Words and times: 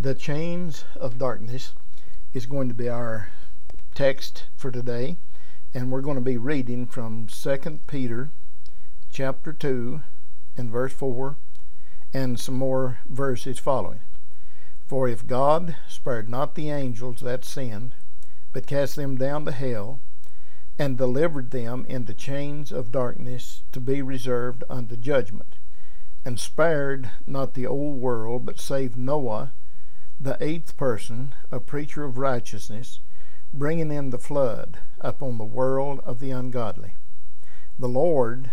The 0.00 0.14
chains 0.14 0.84
of 0.94 1.18
darkness 1.18 1.72
is 2.32 2.46
going 2.46 2.68
to 2.68 2.74
be 2.74 2.88
our 2.88 3.30
text 3.96 4.44
for 4.56 4.70
today, 4.70 5.16
and 5.74 5.90
we're 5.90 6.02
going 6.02 6.14
to 6.14 6.20
be 6.20 6.36
reading 6.36 6.86
from 6.86 7.26
2 7.26 7.80
Peter 7.88 8.30
chapter 9.10 9.52
2 9.52 10.00
and 10.56 10.70
verse 10.70 10.92
4 10.92 11.34
and 12.14 12.38
some 12.38 12.54
more 12.54 12.98
verses 13.08 13.58
following. 13.58 13.98
For 14.86 15.08
if 15.08 15.26
God 15.26 15.74
spared 15.88 16.28
not 16.28 16.54
the 16.54 16.70
angels 16.70 17.18
that 17.22 17.44
sinned, 17.44 17.92
but 18.52 18.68
cast 18.68 18.94
them 18.94 19.16
down 19.16 19.46
to 19.46 19.52
hell, 19.52 19.98
and 20.78 20.96
delivered 20.96 21.50
them 21.50 21.84
into 21.88 22.14
chains 22.14 22.70
of 22.70 22.92
darkness 22.92 23.64
to 23.72 23.80
be 23.80 24.00
reserved 24.00 24.62
unto 24.70 24.94
judgment, 24.94 25.56
and 26.24 26.38
spared 26.38 27.10
not 27.26 27.54
the 27.54 27.66
old 27.66 28.00
world, 28.00 28.46
but 28.46 28.60
saved 28.60 28.96
Noah, 28.96 29.50
the 30.20 30.36
eighth 30.40 30.76
person, 30.76 31.32
a 31.52 31.60
preacher 31.60 32.02
of 32.02 32.18
righteousness, 32.18 32.98
bringing 33.54 33.92
in 33.92 34.10
the 34.10 34.18
flood 34.18 34.78
upon 35.00 35.38
the 35.38 35.44
world 35.44 36.00
of 36.04 36.18
the 36.18 36.30
ungodly. 36.32 36.94
The 37.78 37.88
Lord, 37.88 38.50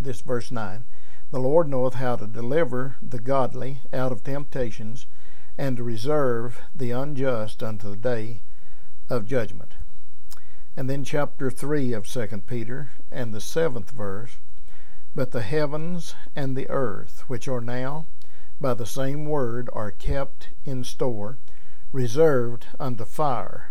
this 0.00 0.20
verse 0.20 0.52
9, 0.52 0.84
the 1.32 1.40
Lord 1.40 1.68
knoweth 1.68 1.94
how 1.94 2.16
to 2.16 2.26
deliver 2.26 2.96
the 3.02 3.18
godly 3.18 3.80
out 3.92 4.12
of 4.12 4.22
temptations, 4.22 5.06
and 5.58 5.76
to 5.76 5.82
reserve 5.82 6.60
the 6.74 6.92
unjust 6.92 7.62
unto 7.62 7.90
the 7.90 7.96
day 7.96 8.40
of 9.10 9.26
judgment. 9.26 9.74
And 10.76 10.88
then 10.88 11.04
chapter 11.04 11.50
3 11.50 11.92
of 11.92 12.06
2 12.06 12.26
Peter, 12.46 12.90
and 13.10 13.34
the 13.34 13.40
seventh 13.40 13.90
verse, 13.90 14.36
But 15.14 15.32
the 15.32 15.42
heavens 15.42 16.14
and 16.36 16.56
the 16.56 16.70
earth, 16.70 17.24
which 17.26 17.48
are 17.48 17.60
now 17.60 18.06
by 18.62 18.74
the 18.74 18.86
same 18.86 19.24
word 19.24 19.68
are 19.72 19.90
kept 19.90 20.50
in 20.64 20.84
store, 20.84 21.36
reserved 21.92 22.66
unto 22.78 23.04
fire, 23.04 23.70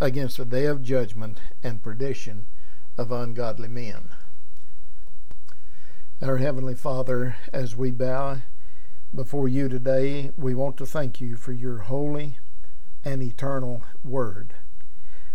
against 0.00 0.36
the 0.36 0.44
day 0.44 0.66
of 0.66 0.82
judgment 0.82 1.40
and 1.62 1.82
perdition 1.82 2.44
of 2.98 3.10
ungodly 3.10 3.68
men. 3.68 4.10
Our 6.20 6.36
Heavenly 6.36 6.74
Father, 6.74 7.36
as 7.54 7.74
we 7.74 7.90
bow 7.90 8.42
before 9.14 9.48
you 9.48 9.70
today, 9.70 10.30
we 10.36 10.54
want 10.54 10.76
to 10.76 10.86
thank 10.86 11.18
you 11.20 11.36
for 11.36 11.52
your 11.52 11.78
holy 11.78 12.36
and 13.04 13.22
eternal 13.22 13.82
word. 14.04 14.52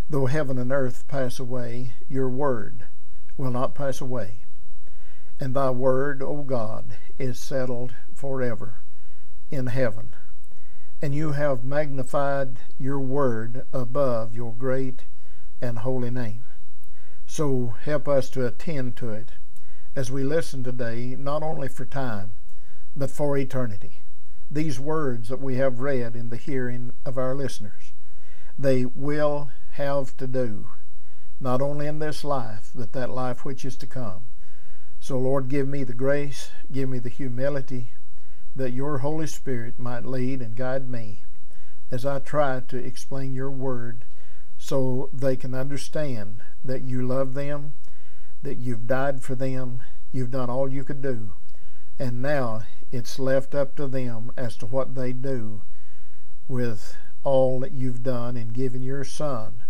Though 0.08 0.28
heaven 0.28 0.60
and 0.60 0.72
earth 0.72 1.08
pass 1.08 1.40
away, 1.40 1.94
your 2.08 2.30
word 2.30 2.86
will 3.38 3.52
not 3.52 3.74
pass 3.74 4.00
away. 4.00 4.46
And 5.40 5.56
thy 5.56 5.72
word, 5.72 6.22
O 6.22 6.44
God, 6.44 6.96
is 7.18 7.40
settled 7.40 7.96
forever 8.18 8.80
in 9.52 9.68
heaven. 9.68 10.10
And 11.02 11.14
you 11.14 11.34
have 11.34 11.64
magnified 11.64 12.58
your 12.80 13.00
word 13.00 13.64
above 13.72 14.36
your 14.36 14.54
great 14.54 15.04
and 15.62 15.80
holy 15.80 16.10
name. 16.10 16.44
So 17.28 17.76
help 17.84 18.08
us 18.08 18.30
to 18.32 18.48
attend 18.48 18.96
to 18.98 19.12
it 19.12 19.34
as 19.96 20.10
we 20.10 20.24
listen 20.24 20.64
today, 20.64 21.16
not 21.18 21.44
only 21.44 21.68
for 21.68 21.86
time, 21.86 22.32
but 22.96 23.12
for 23.12 23.38
eternity. 23.38 24.02
These 24.50 24.80
words 24.80 25.30
that 25.30 25.42
we 25.42 25.58
have 25.58 25.82
read 25.82 26.16
in 26.16 26.30
the 26.30 26.38
hearing 26.38 26.94
of 27.06 27.18
our 27.18 27.36
listeners, 27.36 27.94
they 28.58 28.86
will 28.86 29.52
have 29.74 30.18
to 30.18 30.26
do, 30.26 30.70
not 31.40 31.62
only 31.62 31.86
in 31.86 32.00
this 32.00 32.24
life, 32.24 32.72
but 32.74 32.94
that 32.94 33.12
life 33.12 33.46
which 33.46 33.64
is 33.64 33.76
to 33.78 33.86
come. 33.86 34.24
So, 35.00 35.20
Lord, 35.20 35.48
give 35.48 35.68
me 35.68 35.84
the 35.84 35.94
grace, 35.94 36.50
give 36.72 36.90
me 36.90 36.98
the 36.98 37.10
humility, 37.10 37.92
that 38.58 38.74
your 38.74 39.00
Holy 39.00 39.28
Spirit 39.28 39.78
might 39.78 40.06
lead 40.06 40.42
and 40.42 40.56
guide 40.56 40.90
me 40.90 41.24
as 41.92 42.06
I 42.06 42.20
try 42.20 42.60
to 42.68 42.78
explain 42.78 43.34
your 43.34 43.52
word 43.52 44.04
so 44.58 45.10
they 45.14 45.36
can 45.36 45.54
understand 45.54 46.42
that 46.64 46.82
you 46.82 47.06
love 47.06 47.34
them, 47.34 47.74
that 48.42 48.58
you've 48.58 48.88
died 48.88 49.22
for 49.22 49.36
them, 49.36 49.82
you've 50.12 50.32
done 50.32 50.50
all 50.50 50.68
you 50.68 50.84
could 50.84 51.02
do, 51.02 51.34
and 52.00 52.22
now 52.22 52.64
it's 52.92 53.20
left 53.20 53.54
up 53.54 53.76
to 53.76 53.88
them 53.88 54.32
as 54.36 54.58
to 54.58 54.66
what 54.66 54.96
they 54.96 55.14
do 55.14 55.62
with 56.48 56.98
all 57.24 57.60
that 57.60 57.74
you've 57.74 58.04
done 58.04 58.36
in 58.36 58.50
giving 58.50 58.82
your 58.82 59.04
Son 59.04 59.64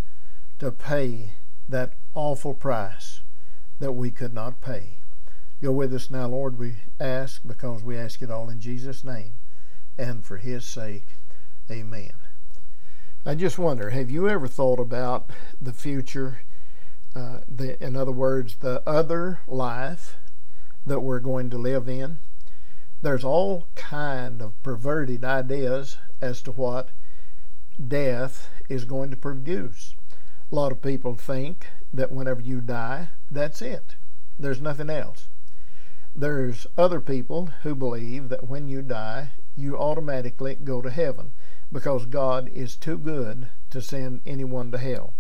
to 0.60 0.72
pay 0.72 1.34
that 1.68 1.94
awful 2.14 2.54
price 2.54 3.22
that 3.80 3.92
we 3.92 4.12
could 4.12 4.34
not 4.34 4.62
pay. 4.62 5.00
Go 5.60 5.72
with 5.72 5.92
us 5.92 6.12
now, 6.12 6.28
Lord, 6.28 6.60
we 6.60 6.76
ask, 7.00 7.42
because 7.46 7.82
we 7.82 7.98
ask 7.98 8.22
it 8.22 8.30
all 8.30 8.48
in 8.48 8.60
Jesus' 8.60 9.04
name 9.04 9.34
and 9.98 10.24
for 10.24 10.38
His 10.38 10.64
sake. 10.64 11.08
Amen. 11.72 12.12
I 13.26 13.34
just 13.34 13.58
wonder 13.58 13.90
have 13.90 14.12
you 14.12 14.30
ever 14.30 14.48
thought 14.48 14.80
about 14.80 15.32
the 15.60 15.74
future? 15.74 16.42
Uh, 17.16 17.40
the, 17.50 17.84
in 17.84 17.96
other 17.96 18.12
words, 18.12 18.58
the 18.58 18.84
other 18.86 19.40
life 19.48 20.18
that 20.86 21.00
we're 21.00 21.20
going 21.20 21.50
to 21.50 21.58
live 21.58 21.90
in? 21.90 22.20
There's 23.02 23.24
all 23.24 23.68
kind 23.76 24.42
of 24.44 24.62
perverted 24.62 25.26
ideas 25.26 25.98
as 26.22 26.42
to 26.44 26.52
what 26.52 26.90
death 27.86 28.50
is 28.70 28.86
going 28.86 29.10
to 29.10 29.18
produce. 29.18 29.96
A 30.52 30.56
lot 30.56 30.72
of 30.72 30.84
people 30.84 31.16
think 31.16 31.68
that 31.92 32.12
whenever 32.12 32.42
you 32.42 32.62
die, 32.62 33.10
that's 33.32 33.62
it. 33.62 33.96
There's 34.38 34.62
nothing 34.62 34.92
else. 34.92 35.28
There's 36.20 36.66
other 36.76 37.00
people 37.00 37.52
who 37.62 37.76
believe 37.76 38.30
that 38.30 38.50
when 38.50 38.68
you 38.68 38.82
die, 38.82 39.34
you 39.56 39.78
automatically 39.78 40.56
go 40.56 40.82
to 40.82 40.90
heaven 40.90 41.32
because 41.72 42.08
God 42.08 42.50
is 42.50 42.76
too 42.76 42.98
good 42.98 43.50
to 43.70 43.84
send 43.84 44.22
anyone 44.26 44.72
to 44.72 44.80
hell. 44.80 45.14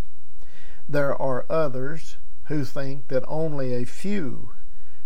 There 0.90 1.16
are 1.16 1.46
others 1.52 2.18
who 2.46 2.66
think 2.66 3.09
that 3.09 3.24
only 3.28 3.75
a 3.75 3.85
few 3.85 4.53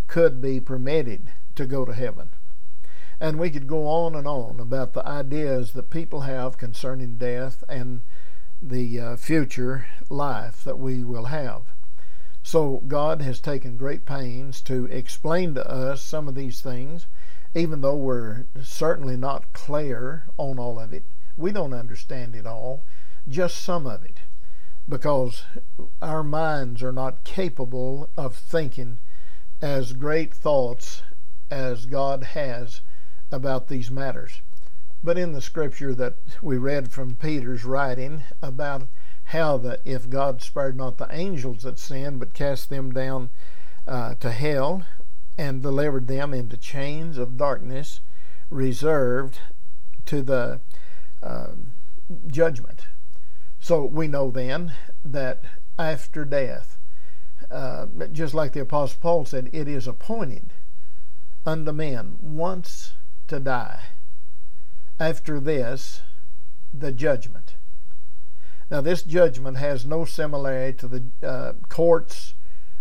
could 0.08 0.42
be 0.42 0.62
permitted 0.62 1.34
to 1.56 1.66
go 1.66 1.84
to 1.84 1.94
heaven. 1.94 2.30
And 3.20 3.38
we 3.38 3.50
could 3.50 3.68
go 3.68 3.86
on 3.88 4.16
and 4.16 4.26
on 4.26 4.62
about 4.62 4.94
the 4.94 5.06
ideas 5.06 5.74
that 5.74 5.90
people 5.90 6.22
have 6.22 6.58
concerning 6.58 7.18
death 7.18 7.66
and 7.68 8.02
the 8.62 8.98
uh, 8.98 9.16
future 9.18 9.88
life 10.10 10.64
that 10.64 10.80
we 10.80 11.04
will 11.04 11.26
have. 11.26 11.64
So 12.44 12.82
God 12.88 13.22
has 13.22 13.40
taken 13.40 13.78
great 13.78 14.06
pains 14.06 14.62
to 14.62 14.86
explain 14.86 15.54
to 15.54 15.70
us 15.70 16.02
some 16.02 16.28
of 16.28 16.36
these 16.36 16.60
things, 16.60 17.06
even 17.54 17.82
though 17.82 17.96
we're 17.96 18.46
certainly 18.62 19.16
not 19.16 19.54
clear 19.54 20.26
on 20.38 20.58
all 20.58 20.80
of 20.80 20.92
it. 20.92 21.04
We 21.38 21.52
don't 21.52 21.74
understand 21.74 22.36
it 22.36 22.46
all, 22.46 22.84
just 23.28 23.58
some 23.58 23.86
of 23.86 24.04
it, 24.04 24.18
because 24.90 25.44
our 26.02 26.24
minds 26.24 26.82
are 26.82 26.92
not 26.92 27.24
capable 27.24 28.10
of 28.18 28.36
thinking 28.36 28.98
as 29.62 29.94
great 29.94 30.34
thoughts 30.34 31.04
as 31.52 31.86
God 31.86 32.24
has 32.24 32.82
about 33.32 33.68
these 33.68 33.92
matters. 33.92 34.42
But 35.04 35.18
in 35.18 35.34
the 35.34 35.42
scripture 35.42 35.94
that 35.96 36.16
we 36.42 36.58
read 36.58 36.92
from 36.92 37.16
Peter's 37.16 37.64
writing 37.64 38.24
about 38.42 38.88
how 39.32 39.58
that 39.58 39.80
if 39.86 40.10
God 40.10 40.42
spared 40.42 40.76
not 40.76 40.98
the 40.98 41.08
angels 41.10 41.64
that 41.64 41.80
sinned, 41.80 42.20
but 42.20 42.34
cast 42.34 42.70
them 42.70 42.92
down 42.92 43.30
uh, 43.88 44.14
to 44.16 44.30
hell 44.32 44.86
and 45.38 45.62
delivered 45.62 46.08
them 46.08 46.34
into 46.34 46.58
chains 46.58 47.18
of 47.18 47.38
darkness 47.38 48.02
reserved 48.50 49.40
to 50.06 50.22
the 50.22 50.60
uh, 51.24 51.52
judgment. 52.28 52.88
So 53.62 53.86
we 53.86 54.10
know 54.10 54.32
then 54.32 54.74
that 55.06 55.46
after 55.80 56.26
death, 56.26 56.78
uh, 57.50 57.86
just 58.12 58.34
like 58.34 58.52
the 58.52 58.62
Apostle 58.62 59.00
Paul 59.02 59.26
said, 59.26 59.50
it 59.54 59.68
is 59.68 59.88
appointed 59.88 60.52
unto 61.46 61.72
men 61.72 62.18
once 62.22 62.94
to 63.30 63.40
die. 63.40 63.80
After 65.00 65.40
this, 65.40 66.02
the 66.74 66.92
judgment. 66.92 67.56
Now, 68.72 68.80
this 68.80 69.04
judgment 69.04 69.58
has 69.58 69.86
no 69.86 70.06
similarity 70.06 70.78
to 70.78 70.88
the 70.88 71.04
uh, 71.22 71.54
courts 71.68 72.36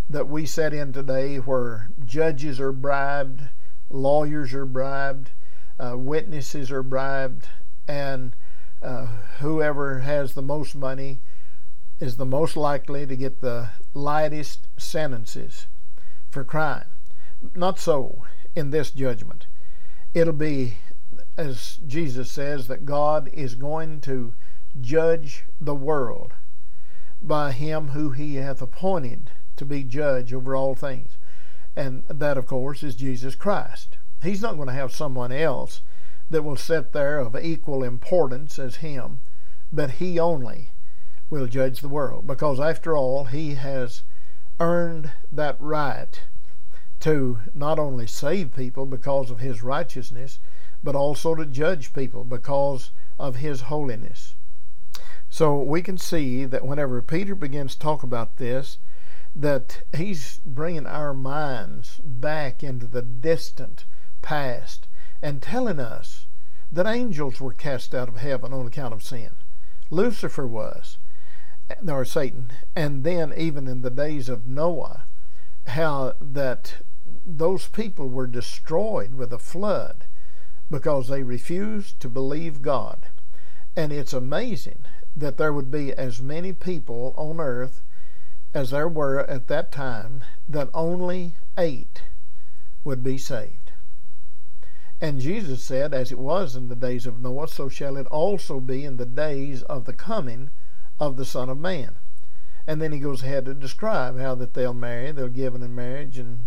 that 0.09 0.29
we 0.29 0.47
set 0.47 0.73
in 0.73 0.93
today 0.93 1.39
where 1.39 1.91
judges 2.05 2.61
are 2.61 2.71
bribed, 2.71 3.43
lawyers 3.91 4.55
are 4.55 4.67
bribed, 4.67 5.33
uh, 5.81 5.97
witnesses 5.99 6.71
are 6.71 6.85
bribed, 6.85 7.49
and 7.89 8.37
uh, 8.81 9.07
whoever 9.41 9.99
has 9.99 10.35
the 10.35 10.43
most 10.43 10.77
money 10.77 11.19
is 11.99 12.17
the 12.17 12.25
most 12.25 12.57
likely 12.57 13.05
to 13.05 13.17
get 13.17 13.41
the 13.41 13.71
lightest 13.93 14.69
sentences 14.77 15.67
for 16.31 16.45
crime. 16.45 16.87
Not 17.57 17.81
so 17.81 18.23
in 18.55 18.71
this 18.71 18.93
judgment. 18.93 19.47
It'll 20.15 20.33
be, 20.33 20.77
as 21.37 21.81
Jesus 21.85 22.31
says, 22.31 22.69
that 22.69 22.87
God 22.87 23.29
is 23.33 23.57
going 23.57 24.01
to 24.03 24.35
judge 24.81 25.47
the 25.61 25.75
world 25.75 26.33
by 27.23 27.53
him 27.53 27.89
who 27.89 28.11
he 28.11 28.37
hath 28.37 28.63
appointed 28.63 29.31
to 29.57 29.65
be 29.65 29.83
judge 29.83 30.33
over 30.33 30.57
all 30.57 30.75
things. 30.75 31.17
And 31.77 32.05
that, 32.09 32.39
of 32.39 32.47
course, 32.47 32.83
is 32.83 32.95
Jesus 32.95 33.35
Christ. 33.35 33.99
He's 34.23 34.43
not 34.43 34.57
going 34.57 34.69
to 34.69 34.75
have 34.75 34.93
someone 34.93 35.33
else 35.33 35.83
that 36.31 36.43
will 36.43 36.57
sit 36.57 36.93
there 36.93 37.19
of 37.19 37.37
equal 37.37 37.83
importance 37.83 38.59
as 38.59 38.77
him, 38.77 39.21
but 39.73 39.93
he 39.93 40.19
only 40.19 40.71
will 41.29 41.47
judge 41.47 41.81
the 41.81 41.89
world 41.89 42.27
because 42.27 42.59
after 42.59 42.97
all 42.97 43.25
he 43.27 43.55
has 43.55 44.03
earned 44.59 45.11
that 45.31 45.57
right 45.61 46.23
to 47.01 47.39
not 47.55 47.79
only 47.79 48.07
save 48.07 48.55
people 48.55 48.85
because 48.85 49.31
of 49.31 49.41
his 49.41 49.63
righteousness, 49.63 50.39
but 50.83 50.95
also 50.95 51.35
to 51.35 51.47
judge 51.47 51.93
people 51.93 52.25
because 52.25 52.91
of 53.19 53.37
his 53.37 53.63
holiness. 53.63 54.35
So 55.32 55.62
we 55.62 55.81
can 55.81 55.97
see 55.97 56.44
that 56.44 56.67
whenever 56.67 57.00
Peter 57.00 57.37
begins 57.37 57.75
to 57.75 57.79
talk 57.79 58.03
about 58.03 58.37
this, 58.38 58.79
that 59.35 59.82
he's 59.97 60.41
bringing 60.44 60.87
our 60.87 61.15
minds 61.15 62.00
back 62.03 62.65
into 62.65 62.88
the 62.88 63.03
distant 63.03 63.85
past 64.23 64.88
and 65.23 65.41
telling 65.41 65.79
us 65.79 66.27
that 66.73 66.87
angels 66.87 67.41
were 67.41 67.53
cast 67.53 67.94
out 67.94 68.09
of 68.09 68.17
heaven 68.17 68.53
on 68.53 68.67
account 68.67 68.93
of 68.93 69.05
sin. 69.05 69.31
Lucifer 69.88 70.49
was, 70.49 70.99
or 71.87 72.05
Satan, 72.05 72.50
and 72.75 73.05
then 73.05 73.33
even 73.37 73.69
in 73.69 73.83
the 73.83 73.91
days 73.91 74.29
of 74.29 74.49
Noah, 74.49 75.05
how 75.69 76.15
that 76.21 76.79
those 77.25 77.69
people 77.69 78.09
were 78.09 78.26
destroyed 78.26 79.15
with 79.15 79.33
a 79.33 79.38
flood 79.38 80.06
because 80.71 81.06
they 81.06 81.23
refused 81.23 82.00
to 82.00 82.09
believe 82.09 82.62
God. 82.62 83.09
And 83.76 83.93
it's 83.93 84.12
amazing 84.12 84.85
that 85.17 85.37
there 85.37 85.53
would 85.53 85.71
be 85.71 85.93
as 85.93 86.21
many 86.21 86.53
people 86.53 87.15
on 87.17 87.41
earth 87.41 87.83
as 88.53 88.71
there 88.71 88.89
were 88.89 89.21
at 89.21 89.47
that 89.49 89.71
time, 89.71 90.25
that 90.49 90.69
only 90.75 91.37
eight 91.57 92.03
would 92.83 93.03
be 93.03 93.17
saved. 93.17 93.73
And 95.01 95.21
Jesus 95.21 95.62
said, 95.62 95.95
As 95.95 96.12
it 96.12 96.19
was 96.19 96.57
in 96.57 96.69
the 96.69 96.77
days 96.77 97.07
of 97.07 97.21
Noah, 97.21 97.49
so 97.49 97.69
shall 97.69 97.97
it 97.97 98.07
also 98.09 98.61
be 98.61 98.85
in 98.85 98.97
the 98.97 99.07
days 99.07 99.62
of 99.62 99.85
the 99.85 99.93
coming 99.93 100.51
of 100.99 101.17
the 101.17 101.25
Son 101.25 101.49
of 101.49 101.59
Man. 101.59 101.97
And 102.67 102.83
then 102.83 102.93
he 102.93 102.99
goes 102.99 103.23
ahead 103.23 103.47
to 103.47 103.55
describe 103.55 104.19
how 104.19 104.35
that 104.35 104.55
they'll 104.55 104.75
marry, 104.75 105.12
they'll 105.12 105.29
give 105.29 105.55
in 105.55 105.75
marriage, 105.75 106.19
and 106.19 106.41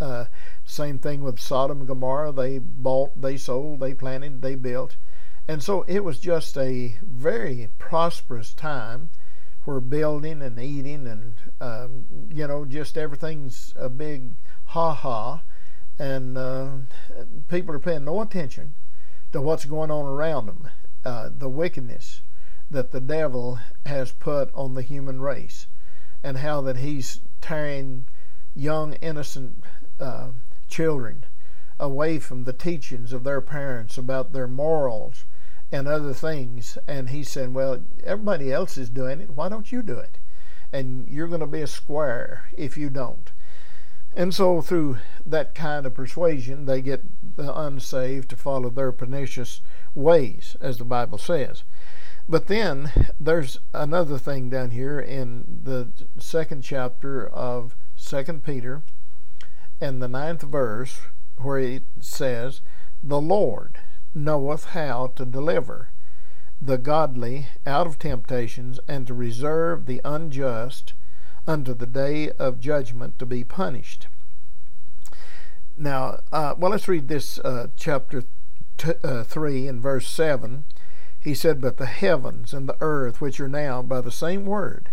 uh, 0.00 0.26
same 0.64 0.98
thing 0.98 1.22
with 1.22 1.38
Sodom 1.38 1.80
and 1.80 1.88
Gomorrah. 1.88 2.32
They 2.32 2.58
bought, 2.58 3.20
they 3.20 3.36
sold, 3.36 3.80
they 3.80 3.92
planted, 3.92 4.40
they 4.40 4.54
built. 4.54 4.96
And 5.46 5.62
so 5.62 5.82
it 5.82 6.02
was 6.02 6.18
just 6.20 6.56
a 6.56 6.96
very 7.02 7.68
prosperous 7.78 8.54
time 8.54 9.10
where 9.64 9.80
building 9.80 10.40
and 10.40 10.58
eating 10.58 11.06
and, 11.06 11.34
um, 11.60 12.06
you 12.32 12.46
know, 12.46 12.64
just 12.64 12.96
everything's 12.96 13.74
a 13.76 13.90
big 13.90 14.32
ha 14.66 14.94
ha. 14.94 15.42
And 15.98 16.38
uh, 16.38 16.70
people 17.48 17.74
are 17.74 17.78
paying 17.78 18.04
no 18.04 18.22
attention 18.22 18.74
to 19.32 19.42
what's 19.42 19.66
going 19.66 19.90
on 19.90 20.06
around 20.06 20.46
them, 20.46 20.70
uh, 21.04 21.28
the 21.36 21.50
wickedness 21.50 22.22
that 22.70 22.90
the 22.90 23.00
devil 23.00 23.58
has 23.84 24.12
put 24.12 24.52
on 24.54 24.74
the 24.74 24.82
human 24.82 25.20
race, 25.20 25.66
and 26.22 26.38
how 26.38 26.62
that 26.62 26.78
he's 26.78 27.20
tearing 27.42 28.06
young, 28.56 28.94
innocent 28.94 29.62
uh, 30.00 30.28
children 30.68 31.26
away 31.78 32.18
from 32.18 32.44
the 32.44 32.52
teachings 32.52 33.12
of 33.12 33.24
their 33.24 33.42
parents 33.42 33.98
about 33.98 34.32
their 34.32 34.48
morals 34.48 35.24
and 35.74 35.88
other 35.88 36.14
things. 36.14 36.78
And 36.86 37.10
he 37.10 37.24
said, 37.24 37.52
Well, 37.52 37.82
everybody 38.04 38.52
else 38.52 38.78
is 38.78 38.88
doing 38.88 39.20
it. 39.20 39.30
Why 39.30 39.48
don't 39.48 39.72
you 39.72 39.82
do 39.82 39.98
it? 39.98 40.18
And 40.72 41.08
you're 41.08 41.26
going 41.28 41.40
to 41.40 41.48
be 41.48 41.62
a 41.62 41.66
square 41.66 42.44
if 42.56 42.76
you 42.76 42.90
don't. 42.90 43.32
And 44.16 44.32
so, 44.32 44.62
through 44.62 44.98
that 45.26 45.56
kind 45.56 45.84
of 45.84 45.94
persuasion, 45.94 46.66
they 46.66 46.80
get 46.80 47.02
the 47.36 47.52
unsaved 47.52 48.30
to 48.30 48.36
follow 48.36 48.70
their 48.70 48.92
pernicious 48.92 49.60
ways, 49.96 50.56
as 50.60 50.78
the 50.78 50.84
Bible 50.84 51.18
says. 51.18 51.64
But 52.28 52.46
then 52.46 52.92
there's 53.18 53.58
another 53.72 54.18
thing 54.18 54.50
down 54.50 54.70
here 54.70 55.00
in 55.00 55.60
the 55.64 55.88
second 56.18 56.62
chapter 56.62 57.26
of 57.26 57.74
Second 57.96 58.44
Peter 58.44 58.82
and 59.80 60.00
the 60.00 60.08
ninth 60.08 60.42
verse, 60.42 61.00
where 61.38 61.58
it 61.58 61.82
says, 62.00 62.60
The 63.02 63.20
Lord 63.20 63.80
knoweth 64.14 64.66
how 64.66 65.08
to 65.16 65.24
deliver 65.24 65.88
the 66.62 66.78
godly 66.78 67.48
out 67.66 67.86
of 67.86 67.98
temptations 67.98 68.78
and 68.88 69.06
to 69.06 69.14
reserve 69.14 69.86
the 69.86 70.00
unjust 70.04 70.94
unto 71.46 71.74
the 71.74 71.86
day 71.86 72.30
of 72.38 72.60
judgment 72.60 73.18
to 73.18 73.26
be 73.26 73.44
punished. 73.44 74.06
Now, 75.76 76.20
uh, 76.32 76.54
well, 76.56 76.70
let's 76.70 76.88
read 76.88 77.08
this 77.08 77.38
uh, 77.40 77.66
chapter 77.76 78.22
t- 78.78 78.92
uh, 79.02 79.24
3 79.24 79.68
and 79.68 79.82
verse 79.82 80.08
7. 80.08 80.64
He 81.20 81.34
said, 81.34 81.60
But 81.60 81.76
the 81.76 81.86
heavens 81.86 82.54
and 82.54 82.68
the 82.68 82.76
earth, 82.80 83.20
which 83.20 83.40
are 83.40 83.48
now 83.48 83.82
by 83.82 84.00
the 84.00 84.12
same 84.12 84.46
word, 84.46 84.90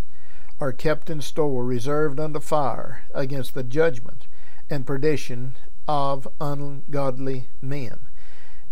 are 0.59 0.73
kept 0.73 1.09
in 1.09 1.21
store, 1.21 1.63
reserved 1.63 2.19
unto 2.19 2.39
fire 2.39 3.03
against 3.13 3.53
the 3.53 3.63
judgment 3.63 4.27
and 4.69 4.85
perdition 4.85 5.55
of 5.87 6.27
ungodly 6.39 7.47
men 7.61 7.99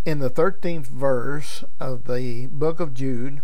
in 0.05 0.19
the 0.19 0.29
13th 0.29 0.87
verse 0.87 1.63
of 1.79 2.05
the 2.05 2.47
book 2.47 2.79
of 2.79 2.93
Jude, 2.93 3.41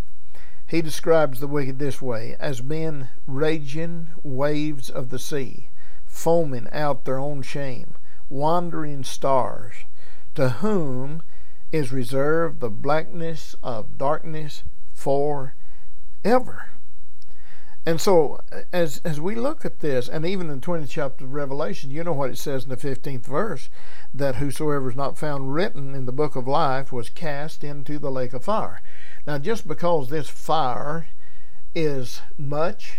he 0.68 0.81
describes 0.81 1.40
the 1.40 1.48
wicked 1.48 1.80
this 1.80 2.02
way 2.02 2.36
as 2.40 2.63
men 2.63 3.10
raging 3.28 4.07
waves 4.24 4.90
of 4.90 5.10
the 5.10 5.19
sea, 5.19 5.69
foaming 6.06 6.68
out 6.72 7.06
their 7.06 7.19
own 7.19 7.42
shame, 7.42 7.96
wandering 8.30 9.04
stars, 9.04 9.74
to 10.34 10.50
whom 10.50 11.22
is 11.72 11.92
reserved 11.92 12.62
the 12.62 12.69
blackness 12.69 13.56
of 13.62 13.98
darkness 13.98 14.63
forever. 14.94 15.56
And 17.88 18.02
so, 18.02 18.42
as 18.74 19.00
as 19.06 19.22
we 19.22 19.36
look 19.36 19.64
at 19.64 19.80
this, 19.80 20.10
and 20.10 20.26
even 20.26 20.50
in 20.50 20.60
the 20.60 20.66
20th 20.66 20.90
chapter 20.90 21.26
of 21.26 21.34
Revelation, 21.34 21.92
you 21.92 22.04
know 22.04 22.14
what 22.14 22.32
it 22.32 22.40
says 22.40 22.64
in 22.64 22.70
the 22.70 22.78
15th 22.78 23.26
verse 23.26 23.70
that 24.12 24.38
whosoever 24.38 24.90
is 24.90 24.96
not 24.96 25.20
found 25.20 25.54
written 25.54 25.94
in 25.94 26.08
the 26.08 26.12
book 26.12 26.36
of 26.36 26.48
life 26.48 26.92
was 26.92 27.10
cast 27.10 27.64
into 27.64 28.00
the 28.00 28.10
lake 28.10 28.34
of 28.34 28.46
fire. 28.46 28.82
Now, 29.28 29.38
just 29.38 29.68
because 29.68 30.10
this 30.10 30.28
fire 30.30 31.08
is 31.76 32.22
much 32.40 32.98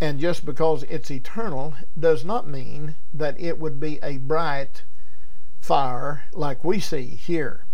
and 0.00 0.18
just 0.18 0.46
because 0.46 0.84
it's 0.84 1.10
eternal 1.10 1.74
does 1.98 2.24
not 2.24 2.48
mean 2.48 2.94
that 3.12 3.38
it 3.38 3.58
would 3.58 3.78
be 3.78 3.98
a 4.02 4.16
bright 4.16 4.82
fire 5.60 6.24
like 6.32 6.64
we 6.64 6.80
see 6.80 7.06
here. 7.06 7.64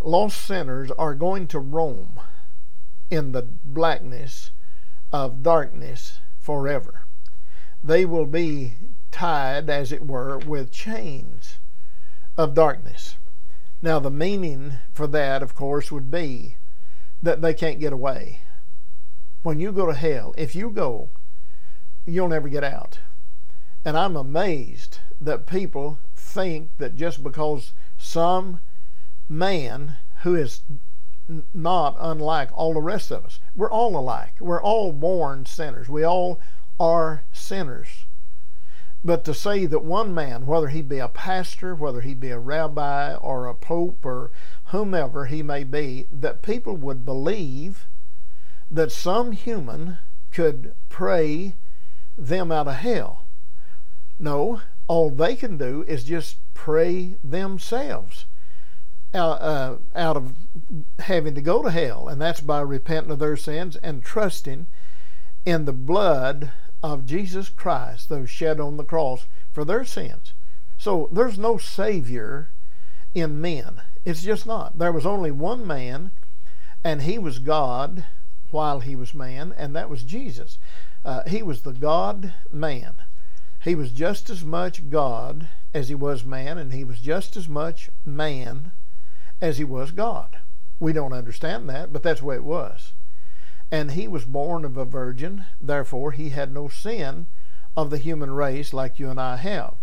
Lost 0.00 0.44
sinners 0.44 0.90
are 0.92 1.14
going 1.14 1.46
to 1.48 1.58
roam 1.58 2.20
in 3.10 3.32
the 3.32 3.42
blackness 3.42 4.50
of 5.12 5.42
darkness 5.42 6.18
forever. 6.38 7.02
They 7.82 8.04
will 8.04 8.26
be 8.26 8.74
tied, 9.10 9.70
as 9.70 9.92
it 9.92 10.06
were, 10.06 10.38
with 10.38 10.70
chains 10.70 11.58
of 12.36 12.54
darkness. 12.54 13.16
Now, 13.82 13.98
the 13.98 14.10
meaning 14.10 14.74
for 14.92 15.06
that, 15.06 15.42
of 15.42 15.54
course, 15.54 15.90
would 15.90 16.10
be 16.10 16.56
that 17.22 17.40
they 17.40 17.54
can't 17.54 17.80
get 17.80 17.92
away. 17.92 18.40
When 19.42 19.58
you 19.58 19.72
go 19.72 19.86
to 19.86 19.94
hell, 19.94 20.34
if 20.36 20.54
you 20.54 20.70
go, 20.70 21.08
you'll 22.06 22.28
never 22.28 22.48
get 22.48 22.64
out. 22.64 23.00
And 23.84 23.96
I'm 23.96 24.16
amazed 24.16 24.98
that 25.20 25.46
people 25.46 25.98
think 26.14 26.70
that 26.78 26.94
just 26.94 27.22
because 27.22 27.72
some 27.96 28.60
man 29.28 29.96
who 30.22 30.34
is 30.34 30.62
not 31.54 31.96
unlike 31.98 32.50
all 32.52 32.74
the 32.74 32.80
rest 32.80 33.10
of 33.10 33.24
us. 33.24 33.40
We're 33.54 33.70
all 33.70 33.96
alike. 33.96 34.34
We're 34.40 34.62
all 34.62 34.92
born 34.92 35.46
sinners. 35.46 35.88
We 35.88 36.04
all 36.04 36.40
are 36.78 37.24
sinners. 37.32 38.06
But 39.02 39.24
to 39.24 39.34
say 39.34 39.66
that 39.66 39.84
one 39.84 40.14
man, 40.14 40.46
whether 40.46 40.68
he 40.68 40.82
be 40.82 40.98
a 40.98 41.08
pastor, 41.08 41.74
whether 41.74 42.02
he 42.02 42.14
be 42.14 42.30
a 42.30 42.38
rabbi 42.38 43.14
or 43.14 43.46
a 43.46 43.54
pope 43.54 44.04
or 44.04 44.30
whomever 44.66 45.26
he 45.26 45.42
may 45.42 45.64
be, 45.64 46.06
that 46.12 46.42
people 46.42 46.76
would 46.76 47.04
believe 47.04 47.86
that 48.70 48.92
some 48.92 49.32
human 49.32 49.98
could 50.30 50.74
pray 50.88 51.54
them 52.16 52.52
out 52.52 52.68
of 52.68 52.76
hell. 52.76 53.24
No, 54.18 54.60
all 54.86 55.10
they 55.10 55.34
can 55.34 55.56
do 55.56 55.84
is 55.88 56.04
just 56.04 56.36
pray 56.52 57.16
themselves 57.24 58.26
out, 59.14 59.42
uh, 59.42 59.76
out 59.94 60.16
of 60.16 60.34
having 61.00 61.34
to 61.34 61.40
go 61.40 61.62
to 61.62 61.70
hell, 61.70 62.08
and 62.08 62.20
that's 62.20 62.40
by 62.40 62.60
repenting 62.60 63.10
of 63.10 63.18
their 63.18 63.36
sins 63.36 63.76
and 63.76 64.04
trusting 64.04 64.66
in 65.44 65.64
the 65.64 65.72
blood 65.72 66.52
of 66.82 67.06
Jesus 67.06 67.48
Christ 67.48 68.10
was 68.10 68.30
shed 68.30 68.60
on 68.60 68.76
the 68.76 68.84
cross 68.84 69.26
for 69.52 69.64
their 69.64 69.84
sins. 69.84 70.32
So 70.78 71.08
there's 71.12 71.38
no 71.38 71.58
Savior 71.58 72.50
in 73.14 73.40
men. 73.40 73.82
It's 74.04 74.22
just 74.22 74.46
not. 74.46 74.78
There 74.78 74.92
was 74.92 75.04
only 75.04 75.30
one 75.30 75.66
man, 75.66 76.12
and 76.82 77.02
he 77.02 77.18
was 77.18 77.38
God 77.38 78.06
while 78.50 78.80
he 78.80 78.96
was 78.96 79.14
man, 79.14 79.54
and 79.56 79.74
that 79.76 79.90
was 79.90 80.02
Jesus. 80.02 80.58
Uh, 81.04 81.22
he 81.26 81.42
was 81.42 81.62
the 81.62 81.72
God 81.72 82.32
man. 82.52 82.94
He 83.62 83.74
was 83.74 83.92
just 83.92 84.30
as 84.30 84.42
much 84.42 84.88
God 84.88 85.48
as 85.74 85.88
he 85.88 85.94
was 85.94 86.24
man, 86.24 86.56
and 86.56 86.72
he 86.72 86.84
was 86.84 87.00
just 87.00 87.36
as 87.36 87.48
much 87.48 87.90
man 88.04 88.72
as 89.40 89.58
he 89.58 89.64
was 89.64 89.90
God. 89.90 90.38
We 90.78 90.92
don't 90.92 91.12
understand 91.12 91.68
that, 91.68 91.92
but 91.92 92.02
that's 92.02 92.20
the 92.20 92.26
way 92.26 92.36
it 92.36 92.44
was. 92.44 92.92
And 93.70 93.92
he 93.92 94.08
was 94.08 94.24
born 94.24 94.64
of 94.64 94.76
a 94.76 94.84
virgin, 94.84 95.46
therefore 95.60 96.12
he 96.12 96.30
had 96.30 96.52
no 96.52 96.68
sin 96.68 97.26
of 97.76 97.90
the 97.90 97.98
human 97.98 98.32
race 98.32 98.72
like 98.72 98.98
you 98.98 99.08
and 99.10 99.20
I 99.20 99.36
have. 99.36 99.74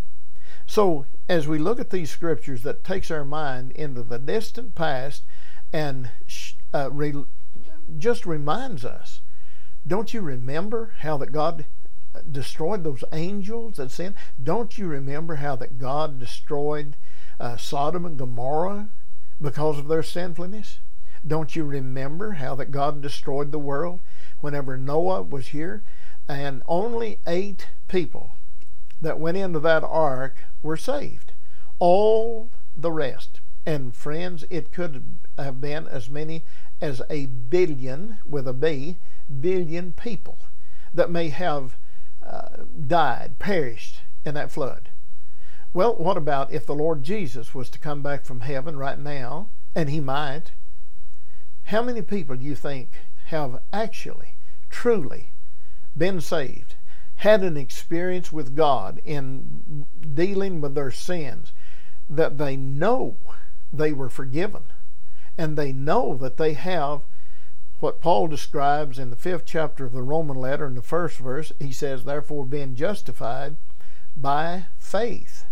So, 0.66 1.06
as 1.30 1.48
we 1.48 1.58
look 1.58 1.80
at 1.80 1.92
these 1.92 2.12
scriptures, 2.12 2.64
that 2.64 2.84
takes 2.84 3.10
our 3.10 3.24
mind 3.24 3.72
into 3.72 4.04
the 4.04 4.20
distant 4.20 4.76
past 4.76 5.24
and 5.72 6.10
uh, 6.74 6.90
re- 6.92 7.26
just 7.98 8.26
reminds 8.26 8.84
us 8.84 9.22
don't 9.88 10.14
you 10.14 10.20
remember 10.20 10.94
how 11.00 11.16
that 11.18 11.32
God 11.32 11.66
destroyed 12.30 12.84
those 12.84 13.06
angels 13.14 13.78
that 13.78 13.92
sinned? 13.92 14.16
Don't 14.42 14.78
you 14.78 14.88
remember 14.88 15.36
how 15.36 15.56
that 15.56 15.80
God 15.80 16.20
destroyed 16.20 16.98
uh, 17.40 17.56
Sodom 17.56 18.06
and 18.06 18.18
Gomorrah 18.18 18.90
because 19.42 19.78
of 19.78 19.88
their 19.88 20.04
sinfulness? 20.04 20.80
Don't 21.26 21.56
you 21.56 21.64
remember 21.64 22.34
how 22.34 22.56
that 22.56 22.72
God 22.72 23.02
destroyed 23.02 23.52
the 23.52 23.60
world 23.60 24.02
whenever 24.40 24.78
Noah 24.78 25.24
was 25.24 25.48
here? 25.48 25.84
And 26.28 26.62
only 26.68 27.20
eight 27.26 27.70
people 27.88 28.32
that 29.02 29.20
went 29.20 29.38
into 29.38 29.60
that 29.60 29.84
ark 29.84 30.46
were 30.62 30.78
saved. 30.78 31.32
All 31.80 32.50
the 32.76 32.92
rest. 32.92 33.40
And 33.66 33.96
friends, 33.96 34.46
it 34.50 34.72
could 34.72 35.04
have 35.38 35.60
been 35.60 35.88
as 35.88 36.10
many 36.10 36.44
as 36.80 37.02
a 37.10 37.26
billion, 37.26 38.20
with 38.26 38.48
a 38.48 38.54
B, 38.54 38.98
billion 39.42 39.94
people 39.94 40.38
that 40.94 41.12
may 41.12 41.30
have 41.30 41.76
uh, 42.26 42.64
died, 42.88 43.40
perished 43.40 44.02
in 44.26 44.36
that 44.36 44.52
flood. 44.52 44.90
Well, 45.78 45.94
what 45.94 46.18
about 46.18 46.52
if 46.52 46.66
the 46.66 46.74
Lord 46.74 47.04
Jesus 47.04 47.54
was 47.54 47.70
to 47.70 47.78
come 47.78 48.02
back 48.02 48.26
from 48.26 48.40
heaven 48.40 48.78
right 48.80 48.98
now, 48.98 49.50
and 49.76 49.92
he 49.92 50.00
might? 50.00 50.50
How 51.66 51.84
many 51.84 52.02
people 52.02 52.36
do 52.36 52.44
you 52.44 52.56
think 52.56 52.90
have 53.26 53.62
actually, 53.72 54.34
truly 54.72 55.34
been 55.96 56.20
saved, 56.20 56.78
had 57.18 57.44
an 57.44 57.58
experience 57.58 58.32
with 58.32 58.56
God 58.56 59.00
in 59.06 59.86
dealing 60.16 60.62
with 60.62 60.74
their 60.74 60.90
sins, 60.90 61.54
that 62.10 62.40
they 62.40 62.58
know 62.58 63.18
they 63.72 63.94
were 63.94 64.10
forgiven, 64.10 64.64
and 65.38 65.56
they 65.56 65.72
know 65.74 66.18
that 66.18 66.38
they 66.38 66.54
have 66.54 67.02
what 67.82 68.02
Paul 68.02 68.26
describes 68.26 68.98
in 68.98 69.12
the 69.12 69.16
fifth 69.16 69.46
chapter 69.46 69.86
of 69.86 69.94
the 69.94 70.02
Roman 70.02 70.38
letter 70.38 70.66
in 70.66 70.74
the 70.74 70.82
first 70.82 71.20
verse. 71.20 71.52
He 71.60 71.72
says, 71.72 72.04
Therefore, 72.04 72.48
being 72.48 72.74
justified 72.74 73.58
by 74.16 74.66
faith, 74.80 75.46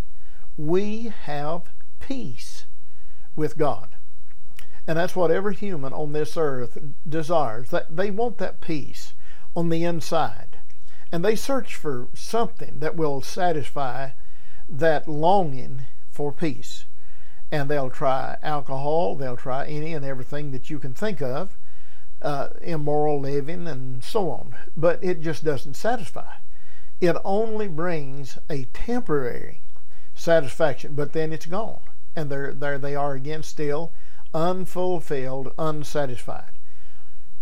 we 0.58 1.14
have 1.24 1.64
peace 2.00 2.66
with 3.36 3.58
God. 3.58 3.90
And 4.88 4.98
that's 4.98 5.16
what 5.16 5.32
every 5.32 5.56
human 5.56 5.94
on 5.94 6.14
this 6.14 6.38
earth 6.38 6.78
desires. 7.08 7.74
They 7.90 8.12
want 8.12 8.38
that 8.38 8.62
peace 8.62 9.14
on 9.56 9.70
the 9.70 9.84
inside. 9.84 10.60
And 11.12 11.24
they 11.24 11.36
search 11.36 11.76
for 11.76 12.08
something 12.14 12.80
that 12.80 12.96
will 12.96 13.22
satisfy 13.22 14.10
that 14.70 15.08
longing 15.08 15.84
for 16.10 16.32
peace. 16.32 16.86
And 17.52 17.70
they'll 17.70 17.90
try 17.90 18.38
alcohol, 18.42 19.16
they'll 19.16 19.38
try 19.38 19.66
any 19.66 19.94
and 19.94 20.06
everything 20.06 20.52
that 20.52 20.70
you 20.70 20.80
can 20.80 20.94
think 20.94 21.22
of 21.22 21.58
uh, 22.22 22.50
immoral 22.62 23.20
living, 23.20 23.68
and 23.68 24.04
so 24.04 24.30
on. 24.32 24.56
But 24.76 25.04
it 25.04 25.22
just 25.22 25.44
doesn't 25.44 25.76
satisfy. 25.76 26.36
It 27.00 27.16
only 27.24 27.68
brings 27.68 28.38
a 28.50 28.66
temporary 28.66 29.62
satisfaction, 30.16 30.94
but 30.96 31.14
then 31.14 31.32
it's 31.32 31.46
gone. 31.46 31.82
And 32.16 32.32
there, 32.32 32.54
there 32.54 32.80
they 32.80 32.96
are 32.96 33.14
again, 33.14 33.44
still 33.44 33.92
unfulfilled, 34.34 35.54
unsatisfied. 35.58 36.52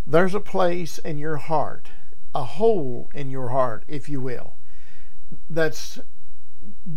There's 0.05 0.35
a 0.35 0.39
place 0.39 0.97
in 0.97 1.17
your 1.17 1.37
heart, 1.37 1.89
a 2.35 2.43
hole 2.43 3.09
in 3.13 3.29
your 3.29 3.49
heart, 3.49 3.83
if 3.87 4.09
you 4.09 4.19
will, 4.19 4.55
that's 5.49 5.99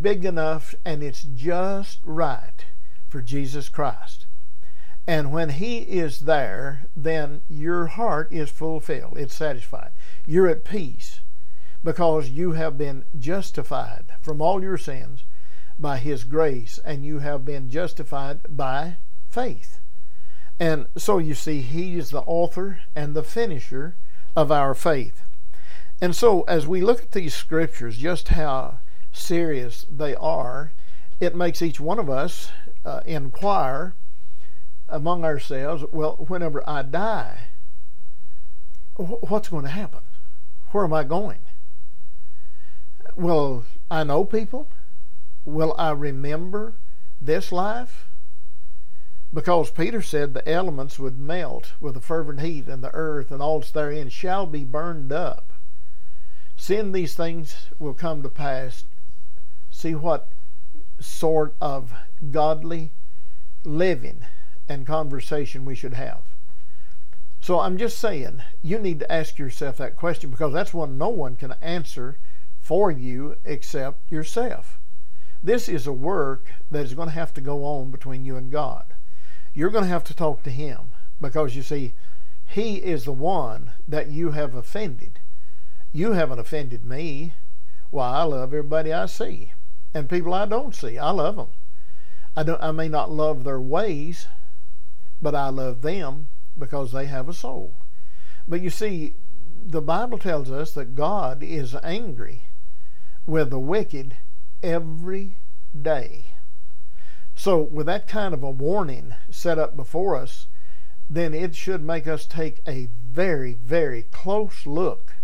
big 0.00 0.24
enough 0.24 0.74
and 0.84 1.02
it's 1.02 1.22
just 1.22 2.00
right 2.04 2.64
for 3.08 3.22
Jesus 3.22 3.68
Christ. 3.68 4.26
And 5.06 5.32
when 5.32 5.50
He 5.50 5.78
is 5.78 6.20
there, 6.20 6.86
then 6.96 7.42
your 7.48 7.86
heart 7.86 8.32
is 8.32 8.50
fulfilled, 8.50 9.16
it's 9.16 9.34
satisfied. 9.34 9.92
You're 10.26 10.48
at 10.48 10.64
peace 10.64 11.20
because 11.84 12.28
you 12.30 12.52
have 12.52 12.76
been 12.76 13.04
justified 13.16 14.06
from 14.20 14.42
all 14.42 14.62
your 14.62 14.78
sins 14.78 15.22
by 15.78 15.98
His 15.98 16.24
grace, 16.24 16.78
and 16.84 17.04
you 17.04 17.18
have 17.18 17.44
been 17.44 17.70
justified 17.70 18.40
by 18.48 18.96
faith. 19.28 19.80
And 20.58 20.86
so 20.96 21.18
you 21.18 21.34
see, 21.34 21.60
He 21.60 21.98
is 21.98 22.10
the 22.10 22.22
author 22.22 22.80
and 22.94 23.14
the 23.14 23.22
finisher 23.22 23.96
of 24.34 24.50
our 24.50 24.74
faith. 24.74 25.22
And 26.00 26.14
so, 26.14 26.42
as 26.42 26.66
we 26.66 26.80
look 26.80 27.02
at 27.02 27.12
these 27.12 27.34
scriptures, 27.34 27.96
just 27.96 28.28
how 28.28 28.78
serious 29.12 29.86
they 29.90 30.14
are, 30.14 30.72
it 31.20 31.34
makes 31.34 31.62
each 31.62 31.80
one 31.80 31.98
of 31.98 32.10
us 32.10 32.50
uh, 32.84 33.00
inquire 33.06 33.94
among 34.88 35.24
ourselves, 35.24 35.84
well, 35.90 36.16
whenever 36.28 36.62
I 36.68 36.82
die, 36.82 37.38
what's 38.96 39.48
going 39.48 39.64
to 39.64 39.70
happen? 39.70 40.00
Where 40.70 40.84
am 40.84 40.92
I 40.92 41.04
going? 41.04 41.38
Well, 43.14 43.64
I 43.90 44.04
know 44.04 44.24
people? 44.24 44.68
Will 45.46 45.76
I 45.78 45.92
remember 45.92 46.74
this 47.22 47.52
life? 47.52 48.10
Because 49.32 49.70
Peter 49.70 50.02
said 50.02 50.34
the 50.34 50.48
elements 50.48 50.98
would 50.98 51.18
melt 51.18 51.74
with 51.80 51.96
a 51.96 52.00
fervent 52.00 52.40
heat, 52.40 52.66
and 52.66 52.82
the 52.82 52.92
earth 52.92 53.30
and 53.30 53.40
all 53.40 53.60
that's 53.60 53.70
therein 53.70 54.08
shall 54.08 54.46
be 54.46 54.64
burned 54.64 55.12
up. 55.12 55.52
Seeing 56.56 56.90
these 56.90 57.14
things 57.14 57.68
will 57.78 57.94
come 57.94 58.24
to 58.24 58.28
pass, 58.28 58.84
see 59.70 59.94
what 59.94 60.28
sort 60.98 61.54
of 61.60 61.94
godly 62.32 62.90
living 63.62 64.24
and 64.68 64.84
conversation 64.84 65.64
we 65.64 65.76
should 65.76 65.94
have. 65.94 66.22
So 67.40 67.60
I'm 67.60 67.78
just 67.78 67.98
saying, 67.98 68.42
you 68.62 68.80
need 68.80 68.98
to 68.98 69.12
ask 69.12 69.38
yourself 69.38 69.76
that 69.76 69.94
question 69.94 70.30
because 70.30 70.52
that's 70.52 70.74
one 70.74 70.98
no 70.98 71.08
one 71.08 71.36
can 71.36 71.52
answer 71.62 72.18
for 72.60 72.90
you 72.90 73.36
except 73.44 74.10
yourself. 74.10 74.80
This 75.46 75.68
is 75.68 75.86
a 75.86 75.92
work 75.92 76.50
that 76.72 76.84
is 76.84 76.94
going 76.94 77.06
to 77.06 77.14
have 77.14 77.32
to 77.34 77.40
go 77.40 77.64
on 77.64 77.92
between 77.92 78.24
you 78.24 78.36
and 78.36 78.50
God. 78.50 78.94
You're 79.54 79.70
going 79.70 79.84
to 79.84 79.90
have 79.90 80.02
to 80.04 80.14
talk 80.14 80.42
to 80.42 80.50
Him 80.50 80.90
because 81.20 81.54
you 81.54 81.62
see, 81.62 81.94
He 82.48 82.78
is 82.78 83.04
the 83.04 83.12
one 83.12 83.70
that 83.86 84.08
you 84.08 84.32
have 84.32 84.56
offended. 84.56 85.20
You 85.92 86.14
haven't 86.14 86.40
offended 86.40 86.84
me. 86.84 87.32
Why, 87.90 88.08
I 88.08 88.22
love 88.24 88.52
everybody 88.52 88.92
I 88.92 89.06
see. 89.06 89.52
And 89.94 90.10
people 90.10 90.34
I 90.34 90.46
don't 90.46 90.74
see, 90.74 90.98
I 90.98 91.12
love 91.12 91.36
them. 91.36 91.50
I, 92.34 92.42
don't, 92.42 92.60
I 92.60 92.72
may 92.72 92.88
not 92.88 93.12
love 93.12 93.44
their 93.44 93.60
ways, 93.60 94.26
but 95.22 95.36
I 95.36 95.50
love 95.50 95.82
them 95.82 96.26
because 96.58 96.90
they 96.90 97.06
have 97.06 97.28
a 97.28 97.32
soul. 97.32 97.76
But 98.48 98.62
you 98.62 98.70
see, 98.70 99.14
the 99.64 99.80
Bible 99.80 100.18
tells 100.18 100.50
us 100.50 100.72
that 100.72 100.96
God 100.96 101.44
is 101.44 101.76
angry 101.84 102.48
with 103.26 103.50
the 103.50 103.60
wicked 103.60 104.16
every 104.62 105.36
day. 105.80 106.26
So, 107.34 107.60
with 107.60 107.86
that 107.86 108.08
kind 108.08 108.32
of 108.32 108.42
a 108.42 108.50
warning 108.50 109.14
set 109.30 109.58
up 109.58 109.76
before 109.76 110.16
us, 110.16 110.46
then 111.08 111.34
it 111.34 111.54
should 111.54 111.82
make 111.82 112.06
us 112.06 112.26
take 112.26 112.60
a 112.66 112.88
very, 113.10 113.52
very 113.52 114.02
close 114.10 114.66
look 114.66 115.14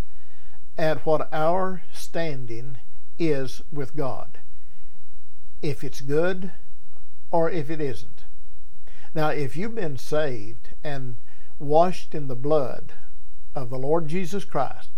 at 0.78 1.04
what 1.04 1.32
our 1.32 1.82
standing 1.92 2.78
is 3.18 3.62
with 3.72 3.96
God. 3.96 4.38
If 5.60 5.82
it's 5.82 6.00
good 6.00 6.52
or 7.30 7.50
if 7.50 7.70
it 7.70 7.80
isn't. 7.80 8.24
Now, 9.14 9.28
if 9.28 9.56
you've 9.56 9.74
been 9.74 9.98
saved 9.98 10.70
and 10.84 11.16
washed 11.58 12.14
in 12.14 12.28
the 12.28 12.36
blood 12.36 12.94
of 13.54 13.70
the 13.70 13.78
Lord 13.78 14.08
Jesus 14.08 14.44
Christ, 14.44 14.90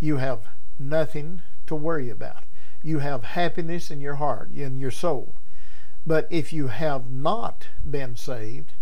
you 0.00 0.16
have 0.16 0.40
nothing 0.78 1.42
to 1.66 1.74
worry 1.74 2.10
about. 2.10 2.44
You 2.82 3.00
have 3.00 3.24
happiness 3.24 3.90
in 3.90 4.00
your 4.00 4.16
heart, 4.16 4.50
in 4.52 4.78
your 4.78 4.90
soul. 4.90 5.34
But 6.06 6.26
if 6.30 6.52
you 6.52 6.68
have 6.68 7.10
not 7.10 7.68
been 7.88 8.16
saved, 8.16 8.72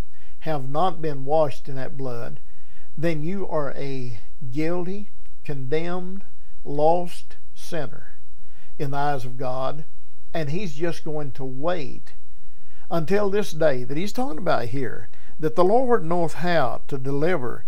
have 0.40 0.68
not 0.68 1.02
been 1.02 1.24
washed 1.24 1.68
in 1.68 1.74
that 1.74 1.96
blood, 1.96 2.40
then 2.96 3.22
you 3.22 3.48
are 3.48 3.72
a 3.72 4.20
guilty, 4.52 5.10
condemned, 5.44 6.24
lost 6.64 7.36
sinner 7.54 8.14
in 8.78 8.92
the 8.92 8.96
eyes 8.96 9.24
of 9.24 9.36
God, 9.36 9.84
and 10.32 10.50
He's 10.50 10.74
just 10.74 11.04
going 11.04 11.32
to 11.32 11.44
wait 11.44 12.14
until 12.90 13.28
this 13.30 13.52
day 13.52 13.84
that 13.84 13.96
he's 13.96 14.12
talking 14.12 14.38
about 14.38 14.66
here, 14.66 15.08
that 15.38 15.56
the 15.56 15.64
Lord 15.64 16.04
knoweth 16.04 16.34
how 16.34 16.82
to 16.88 16.98
deliver 16.98 17.64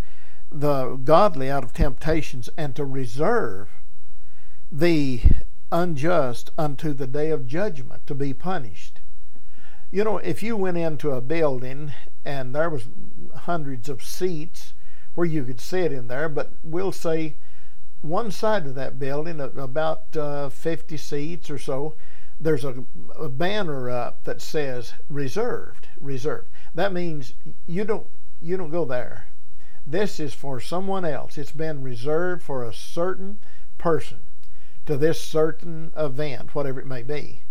the 0.50 0.96
godly 0.96 1.50
out 1.50 1.62
of 1.62 1.72
temptations 1.72 2.48
and 2.56 2.74
to 2.74 2.84
reserve 2.84 3.68
the 4.72 5.20
unjust 5.72 6.50
unto 6.58 6.92
the 6.92 7.06
day 7.06 7.30
of 7.30 7.46
judgment 7.46 8.06
to 8.06 8.14
be 8.14 8.34
punished. 8.34 9.00
You 9.90 10.04
know, 10.04 10.18
if 10.18 10.42
you 10.42 10.56
went 10.56 10.76
into 10.76 11.10
a 11.10 11.20
building 11.20 11.92
and 12.24 12.54
there 12.54 12.70
was 12.70 12.88
hundreds 13.34 13.88
of 13.88 14.02
seats 14.02 14.74
where 15.14 15.26
you 15.26 15.44
could 15.44 15.60
sit 15.60 15.92
in 15.92 16.08
there, 16.08 16.28
but 16.28 16.52
we'll 16.62 16.92
say 16.92 17.36
one 18.00 18.30
side 18.30 18.66
of 18.66 18.74
that 18.74 18.98
building, 18.98 19.40
about 19.40 20.16
uh, 20.16 20.48
50 20.48 20.96
seats 20.96 21.50
or 21.50 21.58
so, 21.58 21.94
there's 22.40 22.64
a, 22.64 22.84
a, 23.18 23.28
banner 23.28 23.90
up 23.90 24.24
that 24.24 24.40
says 24.40 24.94
reserved, 25.08 25.88
reserved. 26.00 26.48
That 26.74 26.92
means 26.92 27.34
you 27.66 27.84
don't 27.84 28.06
you 28.40 28.56
don't 28.56 28.70
go 28.70 28.86
there. 28.86 29.28
This 29.86 30.18
is 30.18 30.32
for 30.32 30.60
someone 30.60 31.04
else. 31.04 31.36
It's 31.36 31.52
been 31.52 31.82
reserved 31.82 32.42
for 32.42 32.64
a 32.64 32.72
certain 32.72 33.38
person 33.76 34.20
to 34.90 34.96
this 34.96 35.20
certain 35.20 35.92
event, 35.96 36.52
whatever 36.52 36.80
it 36.80 36.86
may 36.86 37.04
be. 37.04 37.42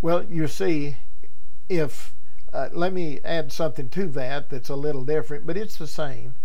Well, 0.00 0.24
you 0.24 0.48
see, 0.48 0.96
if 1.68 2.14
uh, 2.54 2.70
let 2.72 2.94
me 2.94 3.20
add 3.22 3.52
something 3.52 3.90
to 3.90 4.06
that 4.06 4.48
that's 4.48 4.70
a 4.70 4.76
little 4.76 5.04
different, 5.04 5.46
but 5.46 5.58
it's 5.58 5.76
the 5.76 5.86
same. 5.86 6.36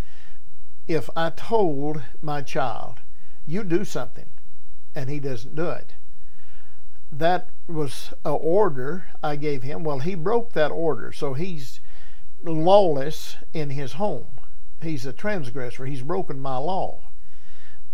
If 0.89 1.09
I 1.15 1.29
told 1.29 2.03
my 2.21 2.41
child, 2.41 2.99
you 3.47 3.63
do 3.63 3.85
something, 3.85 4.27
and 4.93 5.09
he 5.09 5.21
doesn't 5.21 5.55
do 5.55 5.69
it, 5.69 5.93
that 7.13 7.47
was 7.65 8.13
an 8.25 8.37
order 8.41 9.05
I 9.23 9.37
gave 9.37 9.63
him. 9.63 9.85
Well, 9.85 9.99
he 9.99 10.15
broke 10.15 10.51
that 10.51 10.69
order, 10.69 11.13
so 11.13 11.33
he's 11.33 11.79
lawless 12.43 13.37
in 13.53 13.69
his 13.69 13.93
home. 13.93 14.41
He's 14.81 15.05
a 15.05 15.13
transgressor. 15.13 15.85
He's 15.85 16.01
broken 16.01 16.41
my 16.41 16.57
law. 16.57 17.04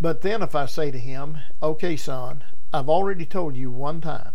But 0.01 0.21
then 0.21 0.41
if 0.41 0.55
I 0.55 0.65
say 0.65 0.89
to 0.89 0.97
him, 0.97 1.37
okay, 1.61 1.95
son, 1.95 2.43
I've 2.73 2.89
already 2.89 3.23
told 3.23 3.55
you 3.55 3.69
one 3.69 4.01
time, 4.01 4.31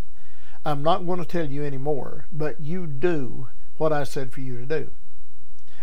I'm 0.64 0.80
not 0.80 1.04
going 1.04 1.18
to 1.18 1.25
tell 1.25 1.50
you 1.50 1.64
any 1.64 1.76
more, 1.76 2.26
but 2.30 2.61
you 2.61 2.87
do 2.87 3.49
what 3.76 3.92
I 3.92 4.04
said 4.04 4.32
for 4.32 4.42
you 4.42 4.58
to 4.61 4.64
do. 4.64 4.92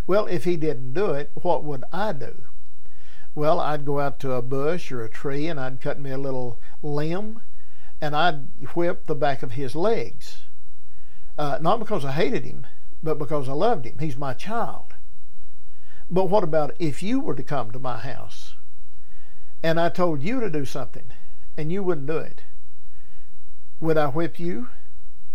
Well, 0.08 0.26
if 0.28 0.46
he 0.46 0.56
didn't 0.56 0.94
do 0.94 1.12
it, 1.12 1.32
what 1.34 1.66
would 1.66 1.84
I 1.92 2.14
do? 2.14 2.44
Well, 3.36 3.60
I'd 3.60 3.84
go 3.84 4.00
out 4.00 4.20
to 4.20 4.32
a 4.32 4.42
bush 4.42 4.90
or 4.90 5.04
a 5.04 5.10
tree 5.10 5.48
and 5.48 5.60
I'd 5.60 5.82
cut 5.82 6.00
me 6.00 6.12
a 6.12 6.18
little 6.18 6.62
limb 6.82 7.42
and 8.00 8.16
I'd 8.16 8.48
whip 8.76 9.06
the 9.06 9.16
back 9.16 9.44
of 9.44 9.54
his 9.54 9.76
legs. 9.76 10.46
Uh, 11.38 11.58
not 11.60 11.80
because 11.80 12.06
I 12.06 12.14
hated 12.14 12.46
him, 12.46 12.68
but 13.02 13.20
because 13.20 13.50
I 13.50 13.54
loved 13.54 13.86
him. 13.86 13.98
He's 14.00 14.16
my 14.16 14.34
child. 14.34 14.94
But 16.10 16.30
what 16.30 16.46
about 16.46 16.74
if 16.80 17.04
you 17.04 17.20
were 17.20 17.36
to 17.36 17.44
come 17.44 17.72
to 17.72 17.80
my 17.80 17.98
house 17.98 18.56
and 19.64 19.80
I 19.80 19.88
told 19.88 20.22
you 20.22 20.42
to 20.42 20.50
do 20.50 20.66
something 20.66 21.06
and 21.56 21.72
you 21.72 21.82
wouldn't 21.82 22.08
do 22.08 22.18
it, 22.18 22.44
would 23.80 23.98
I 23.98 24.08
whip 24.08 24.38
you? 24.38 24.70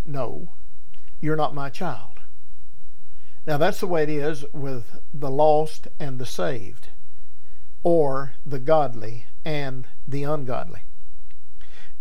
No. 0.04 0.50
You're 1.20 1.36
not 1.36 1.54
my 1.54 1.70
child. 1.70 2.20
Now 3.46 3.56
that's 3.56 3.80
the 3.80 3.86
way 3.86 4.02
it 4.02 4.10
is 4.10 4.44
with 4.52 5.00
the 5.12 5.30
lost 5.30 5.88
and 5.98 6.18
the 6.18 6.26
saved, 6.26 6.88
or 7.82 8.34
the 8.44 8.58
godly 8.58 9.26
and 9.44 9.86
the 10.06 10.24
ungodly. 10.24 10.82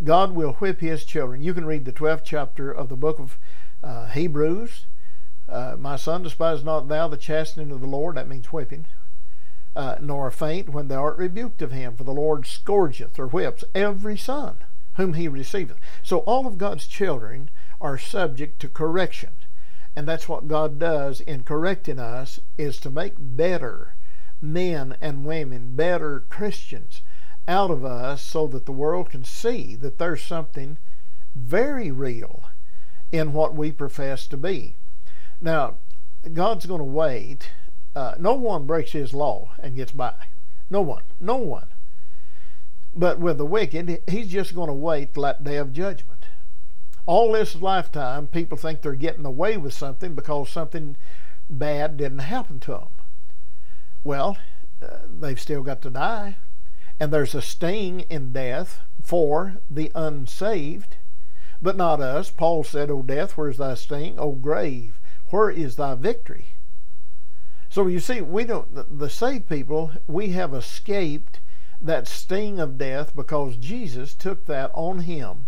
God 0.04 0.32
will 0.32 0.52
whip 0.54 0.80
his 0.80 1.04
children. 1.04 1.42
You 1.42 1.54
can 1.54 1.64
read 1.64 1.86
the 1.86 1.92
12th 1.92 2.22
chapter 2.24 2.70
of 2.70 2.88
the 2.88 2.96
book 2.96 3.18
of 3.18 3.38
uh, 3.82 4.08
Hebrews. 4.08 4.86
Uh, 5.48 5.76
my 5.78 5.96
son, 5.96 6.22
despise 6.22 6.62
not 6.62 6.88
thou 6.88 7.08
the 7.08 7.16
chastening 7.16 7.70
of 7.70 7.80
the 7.80 7.86
Lord. 7.86 8.16
That 8.16 8.28
means 8.28 8.52
whipping 8.52 8.86
uh, 9.78 9.96
nor 10.00 10.28
faint 10.32 10.68
when 10.68 10.88
thou 10.88 11.00
art 11.00 11.16
rebuked 11.16 11.62
of 11.62 11.70
him, 11.70 11.94
for 11.94 12.02
the 12.02 12.12
Lord 12.12 12.46
scourgeth 12.46 13.16
or 13.16 13.28
whips 13.28 13.62
every 13.76 14.16
son 14.16 14.56
whom 14.96 15.14
he 15.14 15.28
receiveth. 15.28 15.78
So 16.02 16.18
all 16.20 16.48
of 16.48 16.58
God's 16.58 16.88
children 16.88 17.48
are 17.80 17.96
subject 17.96 18.60
to 18.60 18.68
correction. 18.68 19.30
And 19.94 20.08
that's 20.08 20.28
what 20.28 20.48
God 20.48 20.80
does 20.80 21.20
in 21.20 21.44
correcting 21.44 22.00
us 22.00 22.40
is 22.58 22.78
to 22.80 22.90
make 22.90 23.14
better 23.18 23.94
men 24.42 24.96
and 25.00 25.24
women, 25.24 25.76
better 25.76 26.24
Christians 26.28 27.02
out 27.46 27.70
of 27.70 27.84
us 27.84 28.20
so 28.20 28.48
that 28.48 28.66
the 28.66 28.72
world 28.72 29.10
can 29.10 29.22
see 29.22 29.76
that 29.76 29.98
there's 29.98 30.22
something 30.22 30.76
very 31.36 31.92
real 31.92 32.42
in 33.12 33.32
what 33.32 33.54
we 33.54 33.70
profess 33.70 34.26
to 34.26 34.36
be. 34.36 34.74
Now, 35.40 35.76
God's 36.32 36.66
going 36.66 36.80
to 36.80 36.84
wait 36.84 37.50
uh, 37.94 38.14
no 38.18 38.34
one 38.34 38.66
breaks 38.66 38.92
his 38.92 39.14
law 39.14 39.50
and 39.58 39.76
gets 39.76 39.92
by. 39.92 40.14
No 40.70 40.80
one. 40.82 41.02
No 41.20 41.36
one. 41.36 41.68
But 42.94 43.18
with 43.18 43.38
the 43.38 43.46
wicked, 43.46 44.02
he's 44.08 44.28
just 44.28 44.54
going 44.54 44.68
to 44.68 44.74
wait 44.74 45.14
till 45.14 45.22
that 45.22 45.44
day 45.44 45.56
of 45.56 45.72
judgment. 45.72 46.26
All 47.06 47.32
this 47.32 47.54
lifetime, 47.56 48.26
people 48.26 48.58
think 48.58 48.82
they're 48.82 48.94
getting 48.94 49.24
away 49.24 49.56
with 49.56 49.72
something 49.72 50.14
because 50.14 50.50
something 50.50 50.96
bad 51.48 51.96
didn't 51.96 52.18
happen 52.18 52.60
to 52.60 52.72
them. 52.72 52.88
Well, 54.04 54.36
uh, 54.82 54.98
they've 55.08 55.40
still 55.40 55.62
got 55.62 55.80
to 55.82 55.90
die. 55.90 56.36
And 57.00 57.12
there's 57.12 57.34
a 57.34 57.42
sting 57.42 58.00
in 58.10 58.32
death 58.32 58.80
for 59.02 59.58
the 59.70 59.92
unsaved, 59.94 60.96
but 61.62 61.76
not 61.76 62.00
us. 62.00 62.30
Paul 62.30 62.64
said, 62.64 62.90
O 62.90 63.02
death, 63.02 63.36
where's 63.36 63.58
thy 63.58 63.74
sting? 63.74 64.18
O 64.18 64.32
grave, 64.32 65.00
where 65.30 65.50
is 65.50 65.76
thy 65.76 65.94
victory? 65.94 66.54
So 67.70 67.86
you 67.86 68.00
see, 68.00 68.20
we 68.20 68.44
don't, 68.44 68.74
the, 68.74 68.84
the 68.84 69.10
saved 69.10 69.48
people, 69.48 69.92
we 70.06 70.30
have 70.30 70.54
escaped 70.54 71.40
that 71.80 72.08
sting 72.08 72.58
of 72.58 72.78
death 72.78 73.14
because 73.14 73.56
Jesus 73.56 74.14
took 74.14 74.46
that 74.46 74.70
on 74.74 75.00
him 75.00 75.46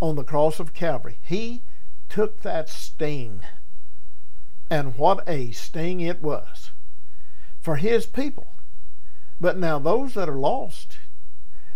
on 0.00 0.16
the 0.16 0.24
cross 0.24 0.60
of 0.60 0.74
Calvary. 0.74 1.18
He 1.22 1.62
took 2.08 2.42
that 2.42 2.68
sting. 2.68 3.40
And 4.70 4.96
what 4.96 5.26
a 5.26 5.50
sting 5.52 6.00
it 6.00 6.22
was 6.22 6.70
for 7.60 7.76
his 7.76 8.06
people. 8.06 8.48
But 9.40 9.56
now, 9.56 9.78
those 9.78 10.14
that 10.14 10.28
are 10.28 10.38
lost, 10.38 10.98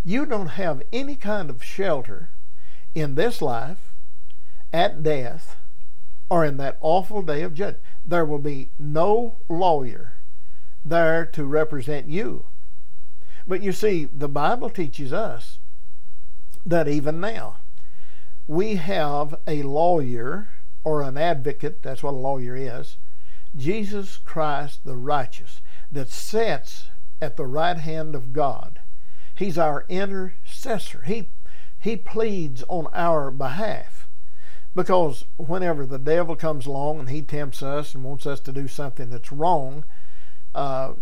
you 0.05 0.27
don't 0.27 0.49
have 0.49 0.83
any 0.93 1.17
kind 1.17 1.49
of 1.49 1.63
shelter 1.63 2.29
in 2.95 3.15
this 3.15 3.41
life, 3.41 3.93
at 4.73 5.03
death, 5.03 5.57
or 6.29 6.45
in 6.45 6.57
that 6.59 6.77
awful 6.81 7.23
day 7.23 7.43
of 7.43 7.55
judgment 7.55 7.83
there 8.05 8.25
will 8.25 8.39
be 8.39 8.71
no 8.79 9.37
lawyer 9.49 10.15
there 10.85 11.25
to 11.27 11.45
represent 11.45 12.09
you. 12.09 12.47
But 13.47 13.63
you 13.63 13.73
see, 13.73 14.05
the 14.05 14.29
Bible 14.29 14.71
teaches 14.71 15.13
us 15.13 15.59
that 16.65 16.89
even 16.89 17.21
now 17.21 17.57
we 18.47 18.77
have 18.77 19.35
a 19.47 19.63
lawyer 19.63 20.49
or 20.85 21.03
an 21.03 21.17
advocate, 21.17 21.83
that's 21.83 22.03
what 22.03 22.15
a 22.15 22.17
lawyer 22.17 22.57
is, 22.57 22.97
Jesus 23.57 24.17
Christ 24.19 24.81
the 24.85 24.97
righteous, 24.97 25.61
that 25.91 26.11
sits 26.11 26.89
at 27.21 27.37
the 27.37 27.47
right 27.47 27.77
hand 27.77 28.15
of 28.15 28.33
God. 28.33 28.81
He's 29.35 29.59
our 29.59 29.85
intercessor. 29.89 31.03
He, 31.07 31.29
he 31.79 31.97
pleads 31.97 32.65
on 32.69 32.89
our 32.93 33.31
behalf. 33.31 34.02
Because 34.75 35.25
whenever 35.37 35.85
the 35.85 35.99
devil 35.99 36.35
comes 36.35 36.67
along 36.67 37.01
and 37.01 37.11
he 37.11 37.23
tempts 37.23 37.63
us 37.63 37.95
and 37.95 38.05
wants 38.05 38.27
us 38.27 38.41
to 38.41 38.53
do 38.53 38.69
something 38.69 39.11
that's 39.11 39.31
wrong, 39.31 39.85
uh, 40.55 40.95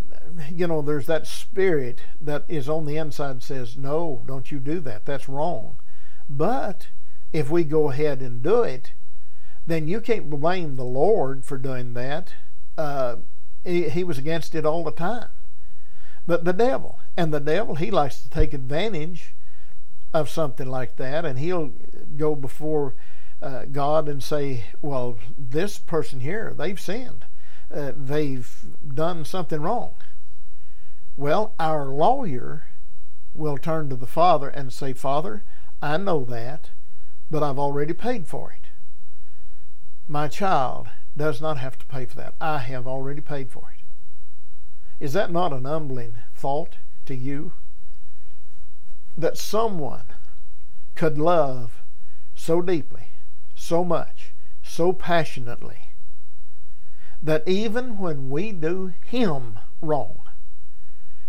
you 0.51 0.67
know, 0.67 0.83
there's 0.83 1.07
that 1.07 1.27
spirit 1.27 2.01
that 2.21 2.45
is 2.49 2.69
on 2.69 2.87
the 2.87 2.97
inside 2.97 3.43
says, 3.43 3.77
no, 3.77 4.23
don't 4.27 4.51
you 4.51 4.59
do 4.59 4.81
that. 4.81 5.07
That's 5.07 5.29
wrong. 5.29 5.77
But 6.29 6.89
if 7.33 7.51
we 7.51 7.65
go 7.65 7.91
ahead 7.91 8.21
and 8.23 8.43
do 8.43 8.63
it, 8.63 8.93
then 9.67 9.89
you 9.89 10.01
can't 10.01 10.31
blame 10.31 10.77
the 10.77 10.85
Lord 10.85 11.45
for 11.45 11.59
doing 11.59 11.95
that. 11.95 12.35
Uh, 12.77 13.17
he, 13.65 13.89
he 13.89 14.05
was 14.05 14.19
against 14.19 14.55
it 14.55 14.67
all 14.67 14.85
the 14.85 14.93
time. 14.93 15.29
But 16.27 16.45
the 16.45 16.53
devil, 16.53 16.99
and 17.17 17.33
the 17.33 17.41
devil, 17.41 17.75
he 17.75 17.91
likes 17.91 18.21
to 18.23 18.31
take 18.31 18.53
advantage 18.53 19.35
of 20.13 20.29
something 20.29 20.69
like 20.69 20.97
that, 20.97 21.25
and 21.25 21.39
he'll 21.39 21.73
go 22.17 22.35
before 22.35 22.95
uh, 23.43 23.65
God 23.71 24.09
and 24.09 24.23
say, 24.23 24.65
well, 24.83 25.19
this 25.37 25.79
person 25.79 26.21
here, 26.21 26.53
they've 26.57 26.81
sinned. 26.81 27.25
Uh, 27.73 27.93
they've 27.97 28.65
done 28.95 29.25
something 29.25 29.61
wrong. 29.61 29.95
Well, 31.17 31.55
our 31.59 31.87
lawyer 31.87 32.67
will 33.35 33.57
turn 33.57 33.89
to 33.89 33.97
the 33.97 34.07
Father 34.07 34.49
and 34.49 34.73
say, 34.73 34.93
Father, 34.93 35.45
I 35.81 35.97
know 35.97 36.25
that, 36.25 36.71
but 37.31 37.43
I've 37.43 37.59
already 37.59 37.93
paid 37.93 38.27
for 38.27 38.53
it. 38.53 38.69
My 40.09 40.29
child 40.29 40.89
does 41.17 41.41
not 41.41 41.59
have 41.59 41.79
to 41.79 41.87
pay 41.87 42.07
for 42.07 42.17
that. 42.17 42.35
I 42.41 42.59
have 42.59 42.87
already 42.87 43.21
paid 43.21 43.51
for 43.51 43.73
it. 43.73 43.85
Is 45.03 45.13
that 45.15 45.31
not 45.31 45.53
an 45.53 45.65
humbling 45.65 46.15
thought 46.35 46.77
to 47.07 47.15
you? 47.15 47.53
That 49.17 49.39
someone 49.39 50.07
could 50.95 51.17
love 51.17 51.81
so 52.35 52.61
deeply 52.61 53.10
so 53.71 53.85
much, 53.85 54.33
so 54.65 54.93
passionately, 54.93 55.93
that 57.23 57.47
even 57.47 57.99
when 57.99 58.29
we 58.29 58.51
do 58.51 58.93
Him 59.05 59.61
wrong, 59.81 60.19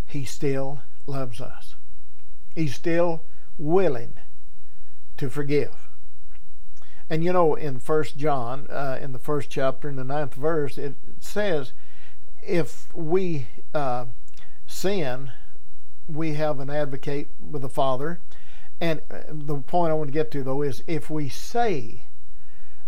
He 0.07 0.25
still 0.25 0.81
loves 1.05 1.39
us. 1.39 1.75
He's 2.55 2.73
still 2.73 3.21
willing 3.59 4.15
to 5.17 5.29
forgive. 5.29 5.87
And 7.11 7.23
you 7.23 7.31
know, 7.31 7.53
in 7.53 7.77
First 7.77 8.17
John, 8.17 8.65
uh, 8.71 8.97
in 8.99 9.11
the 9.11 9.19
first 9.19 9.51
chapter, 9.51 9.87
in 9.87 9.97
the 9.97 10.03
ninth 10.03 10.33
verse, 10.33 10.79
it 10.79 10.95
says, 11.19 11.73
if 12.41 12.91
we 12.95 13.49
uh, 13.75 14.05
sin, 14.65 15.31
we 16.07 16.33
have 16.33 16.59
an 16.59 16.71
advocate 16.71 17.27
with 17.39 17.61
the 17.61 17.69
Father. 17.69 18.19
And 18.79 19.01
uh, 19.11 19.19
the 19.29 19.57
point 19.57 19.91
I 19.91 19.93
want 19.93 20.07
to 20.07 20.11
get 20.11 20.31
to, 20.31 20.41
though, 20.41 20.63
is 20.63 20.83
if 20.87 21.07
we 21.07 21.29
say, 21.29 22.05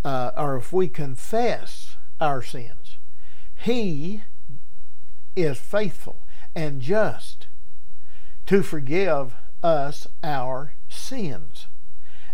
uh, 0.04 0.32
or 0.38 0.58
if 0.58 0.74
we 0.74 0.88
confess 0.88 1.98
our 2.20 2.42
sins, 2.42 2.98
He 3.56 4.24
is 5.36 5.58
faithful 5.58 6.24
and 6.56 6.82
just 6.82 7.48
to 8.46 8.62
forgive 8.62 9.36
us 9.64 10.08
our 10.24 10.74
sins 10.90 11.68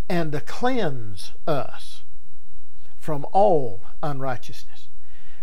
and 0.08 0.32
to 0.32 0.40
cleanse 0.40 1.32
us 1.46 2.02
from 2.98 3.24
all 3.32 3.80
unrighteousness. 4.02 4.88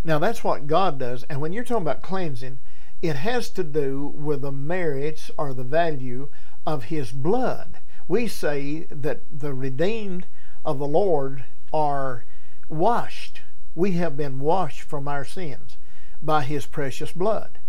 Now, 0.04 0.20
that's 0.20 0.44
what 0.44 0.68
God 0.68 1.00
does. 1.00 1.24
And 1.24 1.42
when 1.42 1.54
you're 1.54 1.64
talking 1.64 1.84
about 1.84 2.02
cleansing, 2.02 2.60
it 3.02 3.16
has 3.18 3.50
to 3.52 3.64
do 3.64 4.14
with 4.16 4.42
the 4.42 4.52
merits 4.52 5.32
or 5.38 5.54
the 5.54 5.64
value 5.64 6.30
of 6.66 6.86
His 6.86 7.12
blood. 7.12 7.80
We 8.08 8.28
say 8.28 8.88
that 8.90 9.22
the 9.32 9.54
redeemed 9.54 10.28
of 10.66 10.80
the 10.80 10.88
Lord 10.88 11.46
are 11.74 12.26
washed. 12.70 13.42
We 13.76 13.94
have 13.94 14.18
been 14.18 14.40
washed 14.40 14.82
from 14.82 15.08
our 15.08 15.26
sins 15.26 15.78
by 16.22 16.44
His 16.44 16.66
precious 16.66 17.12
blood. 17.12 17.60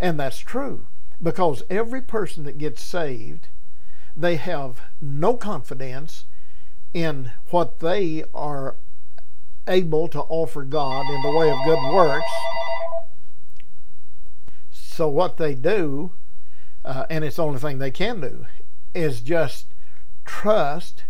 And 0.00 0.18
that's 0.18 0.38
true 0.38 0.86
because 1.22 1.62
every 1.70 2.02
person 2.02 2.44
that 2.44 2.58
gets 2.58 2.82
saved, 2.82 3.48
they 4.16 4.36
have 4.36 4.80
no 5.00 5.34
confidence 5.34 6.24
in 6.92 7.30
what 7.50 7.78
they 7.78 8.24
are 8.34 8.76
able 9.68 10.08
to 10.08 10.20
offer 10.20 10.64
God 10.64 11.08
in 11.08 11.22
the 11.22 11.30
way 11.30 11.50
of 11.50 11.64
good 11.64 11.94
works. 11.94 12.32
So, 14.70 15.08
what 15.08 15.36
they 15.36 15.54
do, 15.54 16.12
uh, 16.84 17.06
and 17.08 17.24
it's 17.24 17.36
the 17.36 17.44
only 17.44 17.60
thing 17.60 17.78
they 17.78 17.90
can 17.90 18.20
do, 18.20 18.46
is 18.94 19.20
just 19.20 19.66
trust 20.24 21.04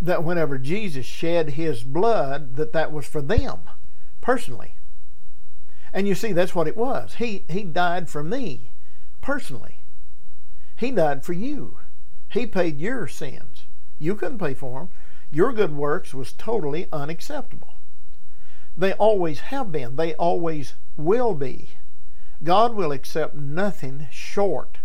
that 0.00 0.24
whenever 0.24 0.58
Jesus 0.58 1.06
shed 1.06 1.50
his 1.50 1.82
blood, 1.82 2.56
that 2.56 2.72
that 2.72 2.92
was 2.92 3.06
for 3.06 3.20
them 3.20 3.60
personally. 4.20 4.76
And 5.92 6.06
you 6.06 6.14
see, 6.14 6.32
that's 6.32 6.54
what 6.54 6.68
it 6.68 6.76
was. 6.76 7.14
He, 7.14 7.44
he 7.48 7.64
died 7.64 8.08
for 8.08 8.22
me 8.22 8.70
personally. 9.20 9.78
He 10.76 10.90
died 10.90 11.24
for 11.24 11.32
you. 11.32 11.78
He 12.30 12.46
paid 12.46 12.78
your 12.78 13.06
sins. 13.08 13.64
You 13.98 14.14
couldn't 14.14 14.38
pay 14.38 14.54
for 14.54 14.80
them. 14.80 14.88
Your 15.30 15.52
good 15.52 15.76
works 15.76 16.14
was 16.14 16.32
totally 16.32 16.88
unacceptable. 16.92 17.74
They 18.76 18.92
always 18.94 19.40
have 19.40 19.70
been. 19.70 19.96
They 19.96 20.14
always 20.14 20.74
will 20.96 21.34
be. 21.34 21.70
God 22.42 22.74
will 22.74 22.92
accept 22.92 23.34
nothing 23.34 24.08
short 24.10 24.78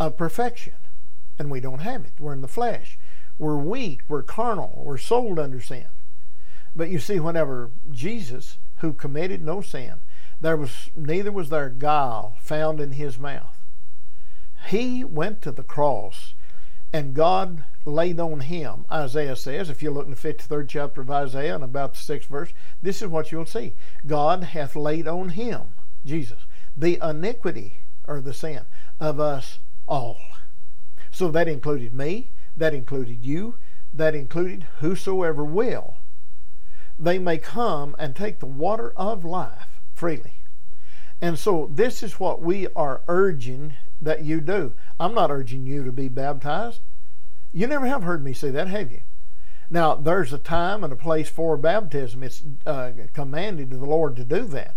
of 0.00 0.16
perfection. 0.16 0.74
And 1.38 1.50
we 1.50 1.60
don't 1.60 1.80
have 1.80 2.04
it. 2.04 2.12
We're 2.18 2.32
in 2.32 2.40
the 2.40 2.48
flesh. 2.48 2.98
We're 3.42 3.56
weak. 3.56 4.02
We're 4.06 4.22
carnal. 4.22 4.84
We're 4.86 4.98
sold 4.98 5.36
under 5.40 5.60
sin. 5.60 5.88
But 6.76 6.90
you 6.90 7.00
see, 7.00 7.18
whenever 7.18 7.72
Jesus, 7.90 8.58
who 8.76 8.92
committed 8.92 9.42
no 9.42 9.60
sin, 9.60 9.94
there 10.40 10.56
was 10.56 10.90
neither 10.94 11.32
was 11.32 11.48
there 11.48 11.68
guile 11.68 12.36
found 12.40 12.80
in 12.80 12.92
his 12.92 13.18
mouth. 13.18 13.58
He 14.68 15.02
went 15.02 15.42
to 15.42 15.50
the 15.50 15.64
cross, 15.64 16.34
and 16.92 17.14
God 17.14 17.64
laid 17.84 18.20
on 18.20 18.42
him, 18.42 18.86
Isaiah 18.92 19.34
says, 19.34 19.68
if 19.68 19.82
you 19.82 19.90
look 19.90 20.06
in 20.06 20.12
the 20.12 20.16
53rd 20.16 20.68
chapter 20.68 21.00
of 21.00 21.10
Isaiah 21.10 21.56
and 21.56 21.64
about 21.64 21.94
the 21.94 21.98
6th 21.98 22.26
verse, 22.26 22.52
this 22.80 23.02
is 23.02 23.08
what 23.08 23.32
you'll 23.32 23.44
see. 23.44 23.74
God 24.06 24.44
hath 24.44 24.76
laid 24.76 25.08
on 25.08 25.30
him, 25.30 25.62
Jesus, 26.04 26.42
the 26.76 27.00
iniquity 27.02 27.78
or 28.06 28.20
the 28.20 28.34
sin 28.34 28.66
of 29.00 29.18
us 29.18 29.58
all. 29.88 30.20
So 31.10 31.32
that 31.32 31.48
included 31.48 31.92
me, 31.92 32.30
that 32.56 32.74
included 32.74 33.24
you, 33.24 33.56
that 33.92 34.14
included 34.14 34.66
whosoever 34.80 35.44
will. 35.44 35.96
They 36.98 37.18
may 37.18 37.38
come 37.38 37.96
and 37.98 38.14
take 38.14 38.38
the 38.38 38.46
water 38.46 38.92
of 38.96 39.24
life 39.24 39.80
freely. 39.94 40.34
And 41.20 41.38
so 41.38 41.70
this 41.72 42.02
is 42.02 42.18
what 42.18 42.42
we 42.42 42.66
are 42.74 43.02
urging 43.08 43.74
that 44.00 44.24
you 44.24 44.40
do. 44.40 44.72
I'm 44.98 45.14
not 45.14 45.30
urging 45.30 45.66
you 45.66 45.84
to 45.84 45.92
be 45.92 46.08
baptized. 46.08 46.80
You 47.52 47.66
never 47.66 47.86
have 47.86 48.02
heard 48.02 48.24
me 48.24 48.32
say 48.32 48.50
that, 48.50 48.68
have 48.68 48.90
you? 48.90 49.02
Now, 49.70 49.94
there's 49.94 50.32
a 50.32 50.38
time 50.38 50.84
and 50.84 50.92
a 50.92 50.96
place 50.96 51.28
for 51.28 51.56
baptism. 51.56 52.22
It's 52.22 52.42
uh, 52.66 52.92
commanded 53.14 53.70
to 53.70 53.76
the 53.76 53.86
Lord 53.86 54.16
to 54.16 54.24
do 54.24 54.44
that. 54.46 54.76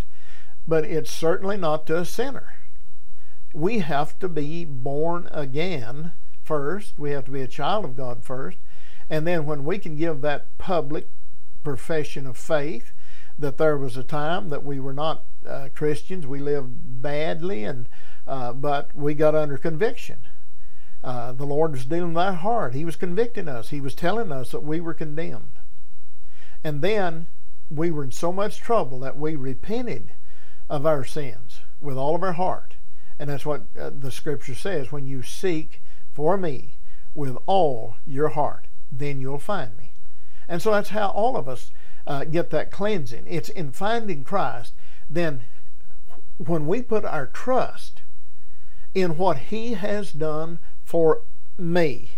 But 0.67 0.85
it's 0.85 1.11
certainly 1.11 1.57
not 1.57 1.85
to 1.87 1.97
a 1.97 2.05
sinner. 2.05 2.53
We 3.53 3.79
have 3.79 4.17
to 4.19 4.29
be 4.29 4.65
born 4.65 5.27
again 5.31 6.13
first. 6.45 6.97
We 6.97 7.11
have 7.11 7.25
to 7.25 7.31
be 7.31 7.41
a 7.41 7.47
child 7.47 7.85
of 7.85 7.97
God 7.97 8.23
first. 8.23 8.57
And 9.09 9.27
then 9.27 9.45
when 9.45 9.65
we 9.65 9.77
can 9.77 9.95
give 9.95 10.21
that 10.21 10.57
public 10.57 11.09
profession 11.63 12.25
of 12.25 12.37
faith 12.37 12.91
that 13.37 13.57
there 13.57 13.77
was 13.77 13.97
a 13.97 14.03
time 14.03 14.49
that 14.49 14.63
we 14.63 14.79
were 14.79 14.93
not 14.93 15.25
uh, 15.45 15.69
Christians, 15.75 16.25
we 16.25 16.39
lived 16.39 17.01
badly, 17.01 17.63
and 17.63 17.87
uh, 18.25 18.53
but 18.53 18.95
we 18.95 19.13
got 19.13 19.35
under 19.35 19.57
conviction 19.57 20.19
uh, 21.05 21.31
the 21.31 21.45
Lord 21.45 21.73
was 21.73 21.85
dealing 21.85 22.15
with 22.15 22.23
our 22.23 22.33
heart. 22.33 22.73
He 22.73 22.83
was 22.83 22.95
convicting 22.95 23.47
us. 23.47 23.69
He 23.69 23.79
was 23.79 23.93
telling 23.93 24.31
us 24.31 24.49
that 24.49 24.63
we 24.63 24.79
were 24.79 24.95
condemned. 24.95 25.51
And 26.63 26.81
then 26.81 27.27
we 27.69 27.91
were 27.91 28.03
in 28.03 28.11
so 28.11 28.33
much 28.33 28.57
trouble 28.57 28.99
that 29.01 29.15
we 29.15 29.35
repented 29.35 30.13
of 30.67 30.87
our 30.87 31.05
sins 31.05 31.59
with 31.79 31.95
all 31.95 32.15
of 32.15 32.23
our 32.23 32.33
heart. 32.33 32.77
And 33.19 33.29
that's 33.29 33.45
what 33.45 33.65
uh, 33.79 33.91
the 33.97 34.09
scripture 34.09 34.55
says 34.55 34.91
when 34.91 35.05
you 35.05 35.21
seek 35.21 35.79
for 36.15 36.37
me 36.37 36.77
with 37.13 37.37
all 37.45 37.97
your 38.07 38.29
heart, 38.29 38.67
then 38.91 39.19
you'll 39.19 39.37
find 39.37 39.77
me. 39.77 39.91
And 40.47 40.61
so 40.61 40.71
that's 40.71 40.89
how 40.89 41.09
all 41.09 41.35
of 41.35 41.47
us 41.47 41.71
uh, 42.07 42.23
get 42.23 42.49
that 42.51 42.71
cleansing. 42.71 43.25
It's 43.27 43.49
in 43.49 43.71
finding 43.71 44.23
Christ. 44.23 44.73
Then, 45.09 45.41
when 46.37 46.67
we 46.67 46.81
put 46.81 47.03
our 47.03 47.27
trust 47.27 48.01
in 48.93 49.17
what 49.17 49.37
He 49.37 49.73
has 49.73 50.11
done 50.11 50.59
for 50.83 51.21
me 51.57 52.11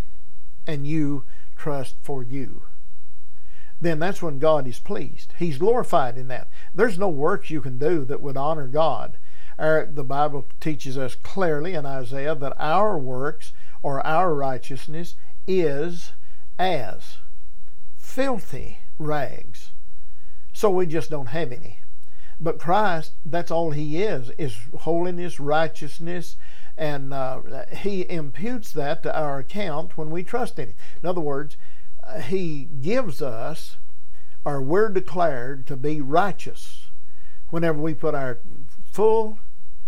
and 0.68 0.86
you 0.86 1.24
trust 1.56 1.96
for 2.02 2.22
you, 2.22 2.64
then 3.82 4.00
that's 4.00 4.22
when 4.22 4.40
God 4.40 4.68
is 4.68 4.80
pleased. 4.80 5.34
He's 5.38 5.58
glorified 5.58 6.18
in 6.18 6.28
that. 6.28 6.48
There's 6.74 6.98
no 6.98 7.10
works 7.10 7.50
you 7.50 7.62
can 7.62 7.78
do 7.78 8.06
that 8.06 8.22
would 8.22 8.38
honor 8.38 8.68
God. 8.68 9.18
Our, 9.60 9.86
the 9.86 10.04
Bible 10.04 10.48
teaches 10.60 10.98
us 10.98 11.16
clearly 11.16 11.74
in 11.74 11.86
Isaiah 11.86 12.36
that 12.36 12.54
our 12.60 12.98
works 12.98 13.54
or 13.84 14.06
our 14.06 14.34
righteousness 14.34 15.16
is 15.48 16.12
as 16.60 17.18
filthy 17.98 18.80
rags. 18.98 19.72
So 20.54 20.70
we 20.70 20.86
just 20.88 21.10
don't 21.10 21.28
have 21.28 21.52
any. 21.52 21.80
But 22.40 22.60
Christ, 22.60 23.14
that's 23.26 23.52
all 23.52 23.72
He 23.72 24.02
is, 24.02 24.32
is 24.38 24.58
holiness, 24.80 25.40
righteousness, 25.40 26.38
and 26.78 27.12
uh, 27.12 27.42
he 27.72 28.08
imputes 28.10 28.72
that 28.74 29.02
to 29.04 29.20
our 29.20 29.40
account 29.40 29.98
when 29.98 30.12
we 30.12 30.24
trust 30.24 30.60
in 30.60 30.70
him. 30.70 30.76
In 31.02 31.10
other 31.10 31.22
words, 31.22 31.58
he 32.26 32.66
gives 32.82 33.22
us, 33.22 33.78
or 34.46 34.62
we're 34.62 34.90
declared 34.90 35.66
to 35.68 35.76
be 35.76 36.00
righteous 36.02 36.88
whenever 37.50 37.80
we 37.80 37.96
put 37.96 38.14
our 38.14 38.40
full 38.92 39.40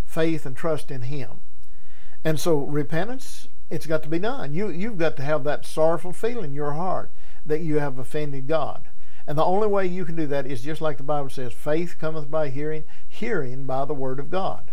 faith 0.04 0.46
and 0.46 0.58
trust 0.58 0.90
in 0.90 1.04
him. 1.04 1.42
And 2.24 2.40
so 2.40 2.58
repentance, 2.58 3.48
it's 3.70 3.86
got 3.86 4.04
to 4.04 4.10
be 4.10 4.20
done. 4.20 4.54
You, 4.54 4.70
you've 4.70 4.98
got 4.98 5.16
to 5.18 5.24
have 5.24 5.44
that 5.44 5.66
sorrowful 5.66 6.14
feeling 6.14 6.46
in 6.46 6.54
your 6.54 6.74
heart 6.74 7.12
that 7.46 7.62
you 7.62 7.80
have 7.80 8.00
offended 8.00 8.48
God. 8.48 8.90
And 9.28 9.38
the 9.38 9.46
only 9.46 9.68
way 9.68 9.86
you 9.86 10.06
can 10.06 10.16
do 10.16 10.26
that 10.28 10.48
is 10.48 10.64
just 10.64 10.82
like 10.82 10.98
the 10.98 11.04
Bible 11.04 11.30
says 11.30 11.54
faith 11.54 11.98
cometh 12.00 12.32
by 12.32 12.50
hearing, 12.50 12.84
hearing 13.08 13.66
by 13.66 13.86
the 13.86 13.94
Word 13.94 14.20
of 14.20 14.32
God. 14.32 14.72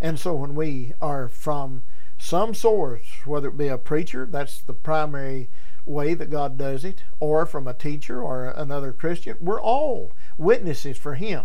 And 0.00 0.18
so 0.18 0.34
when 0.34 0.54
we 0.54 0.94
are 1.02 1.28
from 1.28 1.82
some 2.16 2.54
source, 2.54 3.26
whether 3.26 3.48
it 3.48 3.58
be 3.58 3.68
a 3.68 3.78
preacher, 3.78 4.26
that's 4.26 4.60
the 4.60 4.74
primary 4.74 5.50
way 5.84 6.14
that 6.14 6.30
God 6.30 6.56
does 6.56 6.84
it, 6.84 7.02
or 7.20 7.46
from 7.46 7.66
a 7.66 7.74
teacher 7.74 8.22
or 8.22 8.48
another 8.48 8.92
Christian, 8.92 9.36
we're 9.40 9.60
all 9.60 10.12
witnesses 10.36 10.96
for 10.96 11.14
Him. 11.14 11.44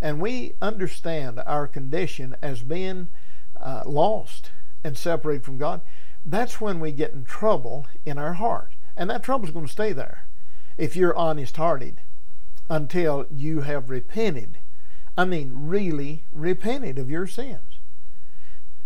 And 0.00 0.20
we 0.20 0.54
understand 0.62 1.40
our 1.46 1.66
condition 1.66 2.36
as 2.40 2.62
being 2.62 3.08
uh, 3.60 3.82
lost 3.86 4.50
and 4.82 4.96
separated 4.96 5.44
from 5.44 5.58
God. 5.58 5.80
That's 6.24 6.60
when 6.60 6.80
we 6.80 6.92
get 6.92 7.12
in 7.12 7.24
trouble 7.24 7.86
in 8.04 8.18
our 8.18 8.34
heart. 8.34 8.72
And 8.96 9.08
that 9.10 9.22
trouble's 9.22 9.50
going 9.50 9.66
to 9.66 9.72
stay 9.72 9.92
there 9.92 10.26
if 10.76 10.96
you're 10.96 11.16
honest 11.16 11.56
hearted 11.56 12.00
until 12.68 13.26
you 13.30 13.62
have 13.62 13.90
repented 13.90 14.58
I 15.20 15.26
mean, 15.26 15.52
really 15.54 16.24
repented 16.32 16.98
of 16.98 17.10
your 17.10 17.26
sins. 17.26 17.80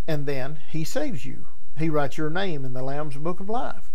And 0.09 0.27
then 0.27 0.59
He 0.69 0.83
saves 0.83 1.25
you. 1.25 1.47
He 1.79 1.89
writes 1.89 2.19
your 2.19 2.31
name 2.31 2.65
in 2.65 2.73
the 2.73 2.83
Lamb's 2.83 3.17
Book 3.17 3.39
of 3.39 3.49
Life. 3.49 3.93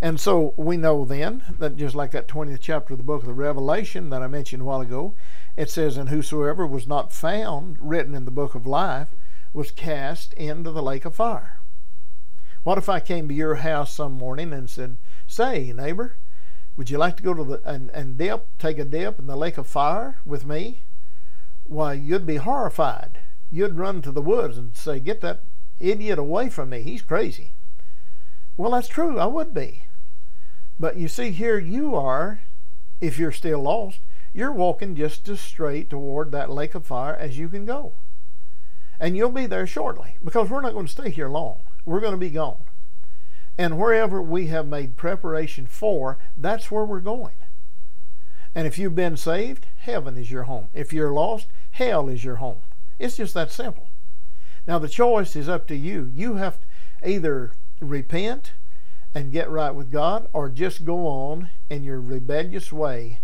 And 0.00 0.20
so 0.20 0.54
we 0.56 0.76
know 0.76 1.04
then 1.04 1.42
that 1.58 1.76
just 1.76 1.94
like 1.94 2.12
that 2.12 2.28
20th 2.28 2.60
chapter 2.60 2.94
of 2.94 2.98
the 2.98 3.04
book 3.04 3.22
of 3.22 3.26
the 3.26 3.34
Revelation 3.34 4.10
that 4.10 4.22
I 4.22 4.26
mentioned 4.26 4.62
a 4.62 4.64
while 4.64 4.80
ago, 4.80 5.14
it 5.54 5.68
says, 5.70 5.96
And 5.96 6.08
whosoever 6.08 6.66
was 6.66 6.86
not 6.86 7.12
found 7.12 7.76
written 7.80 8.14
in 8.14 8.26
the 8.26 8.30
book 8.30 8.54
of 8.54 8.66
life 8.66 9.08
was 9.52 9.70
cast 9.70 10.32
into 10.34 10.70
the 10.70 10.82
lake 10.82 11.04
of 11.04 11.14
fire. 11.14 11.55
What 12.66 12.78
if 12.78 12.88
I 12.88 12.98
came 12.98 13.28
to 13.28 13.34
your 13.34 13.54
house 13.54 13.94
some 13.94 14.14
morning 14.14 14.52
and 14.52 14.68
said, 14.68 14.96
Say, 15.28 15.72
neighbor, 15.72 16.16
would 16.76 16.90
you 16.90 16.98
like 16.98 17.16
to 17.16 17.22
go 17.22 17.32
to 17.32 17.44
the 17.44 17.60
and, 17.64 17.90
and 17.90 18.18
dip, 18.18 18.48
take 18.58 18.80
a 18.80 18.84
dip 18.84 19.20
in 19.20 19.28
the 19.28 19.36
lake 19.36 19.56
of 19.56 19.68
fire 19.68 20.18
with 20.24 20.44
me? 20.44 20.80
Why, 21.62 21.92
you'd 21.92 22.26
be 22.26 22.38
horrified. 22.38 23.20
You'd 23.52 23.78
run 23.78 24.02
to 24.02 24.10
the 24.10 24.20
woods 24.20 24.58
and 24.58 24.76
say, 24.76 24.98
Get 24.98 25.20
that 25.20 25.44
idiot 25.78 26.18
away 26.18 26.48
from 26.48 26.70
me. 26.70 26.82
He's 26.82 27.02
crazy. 27.02 27.52
Well, 28.56 28.72
that's 28.72 28.88
true. 28.88 29.16
I 29.20 29.26
would 29.26 29.54
be. 29.54 29.84
But 30.80 30.96
you 30.96 31.06
see, 31.06 31.30
here 31.30 31.60
you 31.60 31.94
are, 31.94 32.40
if 33.00 33.16
you're 33.16 33.30
still 33.30 33.62
lost, 33.62 34.00
you're 34.34 34.50
walking 34.50 34.96
just 34.96 35.28
as 35.28 35.38
straight 35.38 35.88
toward 35.88 36.32
that 36.32 36.50
lake 36.50 36.74
of 36.74 36.84
fire 36.84 37.14
as 37.14 37.38
you 37.38 37.48
can 37.48 37.64
go. 37.64 37.92
And 38.98 39.16
you'll 39.16 39.30
be 39.30 39.46
there 39.46 39.68
shortly 39.68 40.16
because 40.24 40.50
we're 40.50 40.62
not 40.62 40.72
going 40.72 40.86
to 40.86 40.92
stay 40.92 41.10
here 41.10 41.28
long. 41.28 41.60
We're 41.86 42.00
going 42.00 42.12
to 42.12 42.18
be 42.18 42.30
gone. 42.30 42.58
And 43.56 43.78
wherever 43.78 44.20
we 44.20 44.48
have 44.48 44.66
made 44.66 44.96
preparation 44.96 45.66
for, 45.66 46.18
that's 46.36 46.70
where 46.70 46.84
we're 46.84 47.00
going. 47.00 47.36
And 48.54 48.66
if 48.66 48.78
you've 48.78 48.94
been 48.94 49.16
saved, 49.16 49.66
heaven 49.78 50.18
is 50.18 50.30
your 50.30 50.44
home. 50.44 50.68
If 50.74 50.92
you're 50.92 51.12
lost, 51.12 51.46
hell 51.72 52.08
is 52.08 52.24
your 52.24 52.36
home. 52.36 52.58
It's 52.98 53.16
just 53.16 53.34
that 53.34 53.50
simple. 53.50 53.88
Now, 54.66 54.78
the 54.78 54.88
choice 54.88 55.36
is 55.36 55.48
up 55.48 55.66
to 55.68 55.76
you. 55.76 56.10
You 56.14 56.34
have 56.34 56.58
to 56.60 56.66
either 57.08 57.52
repent 57.80 58.52
and 59.14 59.32
get 59.32 59.48
right 59.48 59.70
with 59.70 59.90
God 59.90 60.28
or 60.32 60.48
just 60.48 60.84
go 60.84 61.06
on 61.06 61.50
in 61.70 61.84
your 61.84 62.00
rebellious 62.00 62.72
way 62.72 63.20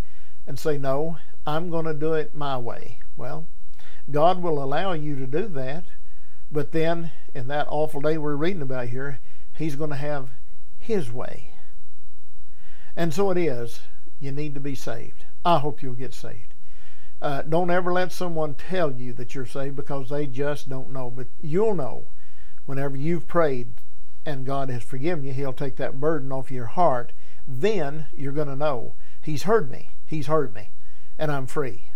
and 0.46 0.59
say, 0.59 0.79
No, 0.79 1.18
I'm 1.46 1.68
going 1.68 1.87
to 1.87 1.94
do 1.94 2.14
it 2.14 2.35
my 2.35 2.57
way. 2.59 2.98
Well, 3.16 3.46
God 4.11 4.42
will 4.42 4.62
allow 4.62 4.92
you 4.92 5.16
to 5.16 5.27
do 5.27 5.48
that, 5.48 5.85
but 6.52 6.72
then 6.72 7.10
in 7.34 7.46
that 7.48 7.66
awful 7.70 8.02
day 8.02 8.18
we're 8.18 8.36
reading 8.36 8.62
about 8.62 8.88
here, 8.88 9.18
He's 9.54 9.74
going 9.76 9.90
to 9.90 9.96
have 9.96 10.30
His 10.78 11.10
way. 11.10 11.54
And 12.94 13.14
so 13.14 13.30
it 13.30 13.38
is. 13.38 13.80
You 14.20 14.32
need 14.32 14.54
to 14.54 14.60
be 14.60 14.74
saved. 14.74 15.24
I 15.44 15.58
hope 15.58 15.82
you'll 15.82 15.94
get 15.94 16.14
saved. 16.14 16.54
Uh, 17.20 17.42
don't 17.42 17.70
ever 17.70 17.92
let 17.92 18.12
someone 18.12 18.54
tell 18.54 18.92
you 18.92 19.12
that 19.14 19.34
you're 19.34 19.46
saved 19.46 19.76
because 19.76 20.10
they 20.10 20.26
just 20.26 20.68
don't 20.68 20.92
know. 20.92 21.10
But 21.10 21.28
you'll 21.40 21.74
know 21.74 22.06
whenever 22.66 22.96
you've 22.96 23.26
prayed 23.26 23.68
and 24.26 24.46
God 24.46 24.68
has 24.68 24.82
forgiven 24.82 25.24
you, 25.24 25.32
He'll 25.32 25.52
take 25.52 25.76
that 25.76 26.00
burden 26.00 26.30
off 26.32 26.50
your 26.50 26.66
heart. 26.66 27.12
Then 27.48 28.06
you're 28.12 28.32
going 28.32 28.48
to 28.48 28.56
know 28.56 28.94
He's 29.22 29.44
heard 29.44 29.70
me. 29.70 29.90
He's 30.04 30.26
heard 30.26 30.54
me. 30.54 30.70
And 31.18 31.30
I'm 31.32 31.46
free. 31.46 31.86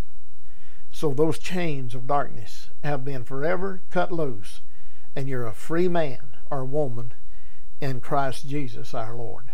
So 0.96 1.12
those 1.12 1.38
chains 1.38 1.94
of 1.94 2.06
darkness 2.06 2.70
have 2.82 3.04
been 3.04 3.22
forever 3.22 3.82
cut 3.90 4.10
loose. 4.10 4.62
And 5.14 5.28
you're 5.28 5.46
a 5.46 5.52
free 5.52 5.88
man 5.88 6.38
or 6.50 6.64
woman 6.64 7.12
in 7.82 8.00
Christ 8.00 8.48
Jesus 8.48 8.94
our 8.94 9.14
Lord. 9.14 9.50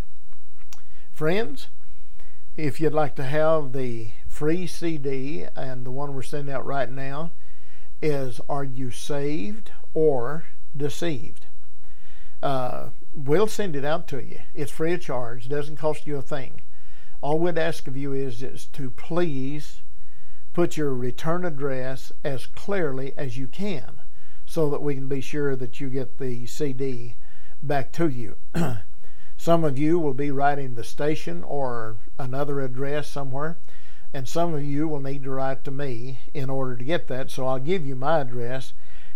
Friends, 1.11 1.66
if 2.57 2.81
you'd 2.81 2.94
like 2.94 3.16
to 3.16 3.24
have 3.24 3.72
the 3.72 4.12
free 4.28 4.68
CD, 4.68 5.44
and 5.57 5.85
the 5.85 5.90
one 5.90 6.14
we're 6.14 6.22
sending 6.22 6.55
out 6.55 6.64
right 6.64 6.88
now 6.88 7.33
is 8.00 8.40
Are 8.48 8.62
You 8.62 8.92
Saved 8.92 9.72
or 9.94 10.44
Deceived? 10.76 11.46
Uh, 12.40 12.90
we'll 13.12 13.48
send 13.48 13.74
it 13.74 13.85
out 13.85 14.07
to 14.07 14.24
you. 14.24 14.38
It's 14.55 14.70
free 14.70 14.92
of 14.92 15.00
charge, 15.00 15.48
doesn't 15.48 15.74
cost 15.74 16.07
you 16.07 16.14
a 16.14 16.22
thing. 16.22 16.61
All 17.20 17.40
we'd 17.40 17.59
ask 17.59 17.88
of 17.88 17.96
you 17.96 18.12
is, 18.12 18.44
is 18.44 18.66
to 18.66 18.90
please 18.90 19.83
put 20.52 20.76
your 20.76 20.94
return 20.94 21.44
address 21.44 22.12
as 22.22 22.46
clearly 22.46 23.12
as 23.16 23.38
you 23.38 23.46
can 23.46 24.00
so 24.44 24.68
that 24.70 24.82
we 24.82 24.94
can 24.94 25.08
be 25.08 25.20
sure 25.20 25.56
that 25.56 25.80
you 25.80 25.88
get 25.88 26.18
the 26.18 26.46
CD 26.46 27.16
back 27.62 27.92
to 27.92 28.08
you. 28.08 28.36
some 29.36 29.64
of 29.64 29.78
you 29.78 29.98
will 29.98 30.14
be 30.14 30.30
writing 30.30 30.74
the 30.74 30.84
station 30.84 31.42
or 31.42 31.96
another 32.18 32.60
address 32.60 33.08
somewhere, 33.08 33.56
and 34.12 34.28
some 34.28 34.52
of 34.52 34.62
you 34.62 34.86
will 34.86 35.00
need 35.00 35.22
to 35.22 35.30
write 35.30 35.64
to 35.64 35.70
me 35.70 36.20
in 36.34 36.50
order 36.50 36.76
to 36.76 36.84
get 36.84 37.08
that. 37.08 37.30
So 37.30 37.46
I'll 37.46 37.58
give 37.58 37.86
you 37.86 37.94
my 37.94 38.20
address 38.20 38.74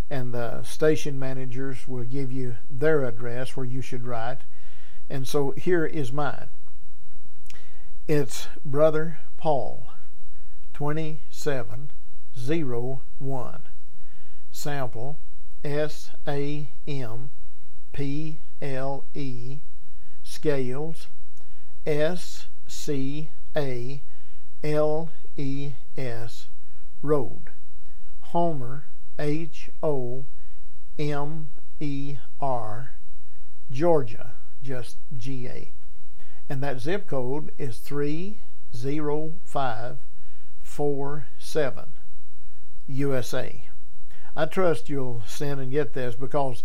and 0.08 0.32
the 0.32 0.62
station 0.62 1.18
managers 1.18 1.88
will 1.88 2.04
give 2.04 2.30
you 2.30 2.56
their 2.70 3.04
address 3.04 3.56
where 3.56 3.66
you 3.66 3.82
should 3.82 4.06
write. 4.06 4.38
And 5.10 5.26
so 5.26 5.52
here 5.52 5.84
is 5.84 6.12
mine. 6.12 6.48
It's 8.06 8.48
Brother 8.64 9.18
Paul, 9.36 9.85
2701. 10.76 13.60
Sample, 14.52 15.16
S 15.64 16.10
A 16.28 16.68
M 16.86 17.30
P 17.94 18.36
L 18.60 19.04
E, 19.14 19.60
Scales, 20.22 21.06
S 21.86 22.48
C 22.66 23.30
A 23.56 24.02
L 24.62 25.08
E 25.38 25.72
S, 25.96 26.48
Road, 27.00 27.52
Homer, 28.20 28.84
H 29.18 29.70
O 29.82 30.26
M 30.98 31.48
E 31.80 32.18
R, 32.38 32.90
Georgia, 33.70 34.32
just 34.62 34.98
G 35.16 35.48
A. 35.48 35.70
And 36.50 36.62
that 36.62 36.80
zip 36.80 37.06
code 37.06 37.50
is 37.56 37.78
30547, 40.76 41.88
USA. 42.88 43.64
I 44.36 44.44
trust 44.44 44.90
you'll 44.90 45.22
send 45.26 45.58
and 45.58 45.70
get 45.70 45.94
this 45.94 46.14
because 46.14 46.64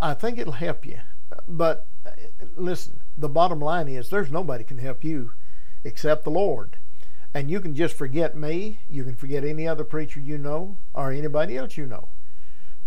I 0.00 0.14
think 0.14 0.38
it'll 0.38 0.52
help 0.52 0.86
you. 0.86 1.00
But 1.48 1.88
uh, 2.06 2.10
listen, 2.56 3.00
the 3.18 3.28
bottom 3.28 3.58
line 3.58 3.88
is 3.88 4.08
there's 4.08 4.30
nobody 4.30 4.62
can 4.62 4.78
help 4.78 5.02
you 5.02 5.32
except 5.82 6.22
the 6.22 6.30
Lord. 6.30 6.76
And 7.34 7.50
you 7.50 7.60
can 7.60 7.74
just 7.74 7.96
forget 7.96 8.36
me. 8.36 8.78
You 8.88 9.02
can 9.02 9.16
forget 9.16 9.42
any 9.42 9.66
other 9.66 9.82
preacher 9.82 10.20
you 10.20 10.38
know 10.38 10.76
or 10.94 11.10
anybody 11.10 11.56
else 11.56 11.76
you 11.76 11.86
know. 11.86 12.10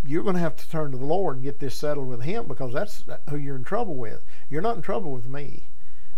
You're 0.06 0.24
going 0.24 0.36
to 0.36 0.42
have 0.42 0.56
to 0.56 0.70
turn 0.70 0.92
to 0.92 0.98
the 0.98 1.06
Lord 1.06 1.36
and 1.36 1.44
get 1.44 1.60
this 1.60 1.76
settled 1.76 2.08
with 2.08 2.22
Him 2.22 2.48
because 2.48 2.72
that's 2.72 3.04
who 3.30 3.36
you're 3.36 3.58
in 3.58 3.66
trouble 3.66 3.96
with. 3.96 4.24
You're 4.50 4.62
not 4.62 4.78
in 4.78 4.82
trouble 4.82 5.12
with 5.12 5.28
me, 5.28 5.68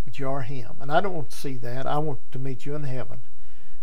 but 0.04 0.20
you 0.20 0.28
are 0.28 0.42
Him. 0.42 0.76
And 0.80 0.92
I 0.92 1.00
don't 1.00 1.14
want 1.14 1.30
to 1.30 1.36
see 1.36 1.56
that. 1.56 1.84
I 1.84 1.98
want 1.98 2.20
to 2.30 2.38
meet 2.38 2.64
you 2.64 2.76
in 2.76 2.84
heaven. 2.84 3.22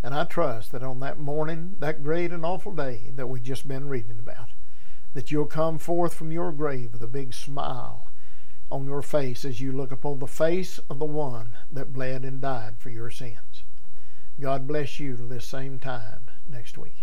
And 0.04 0.14
I 0.14 0.26
trust 0.26 0.74
that 0.74 0.84
on 0.84 1.00
that 1.00 1.18
morning, 1.18 1.78
that 1.80 2.04
great 2.04 2.34
and 2.34 2.46
awful 2.46 2.74
day 2.74 3.12
that 3.16 3.28
we've 3.28 3.42
just 3.42 3.68
been 3.68 3.88
reading 3.88 4.20
about, 4.20 4.50
that 5.14 5.32
you'll 5.32 5.46
come 5.46 5.78
forth 5.80 6.14
from 6.14 6.32
your 6.32 6.52
grave 6.52 6.92
with 6.92 7.02
a 7.02 7.08
big 7.08 7.34
smile 7.34 8.08
on 8.70 8.86
your 8.86 9.02
face 9.02 9.46
as 9.46 9.62
you 9.62 9.72
look 9.72 9.92
upon 9.92 10.20
the 10.20 10.28
face 10.28 10.80
of 10.90 11.00
the 11.00 11.06
one 11.06 11.56
that 11.72 11.94
bled 11.94 12.26
and 12.26 12.42
died 12.42 12.76
for 12.80 12.90
your 12.90 13.10
sins. 13.10 13.64
God 14.42 14.68
bless 14.68 15.00
you 15.00 15.16
till 15.16 15.28
this 15.28 15.46
same 15.46 15.80
time 15.80 16.26
next 16.48 16.78
week. 16.78 17.03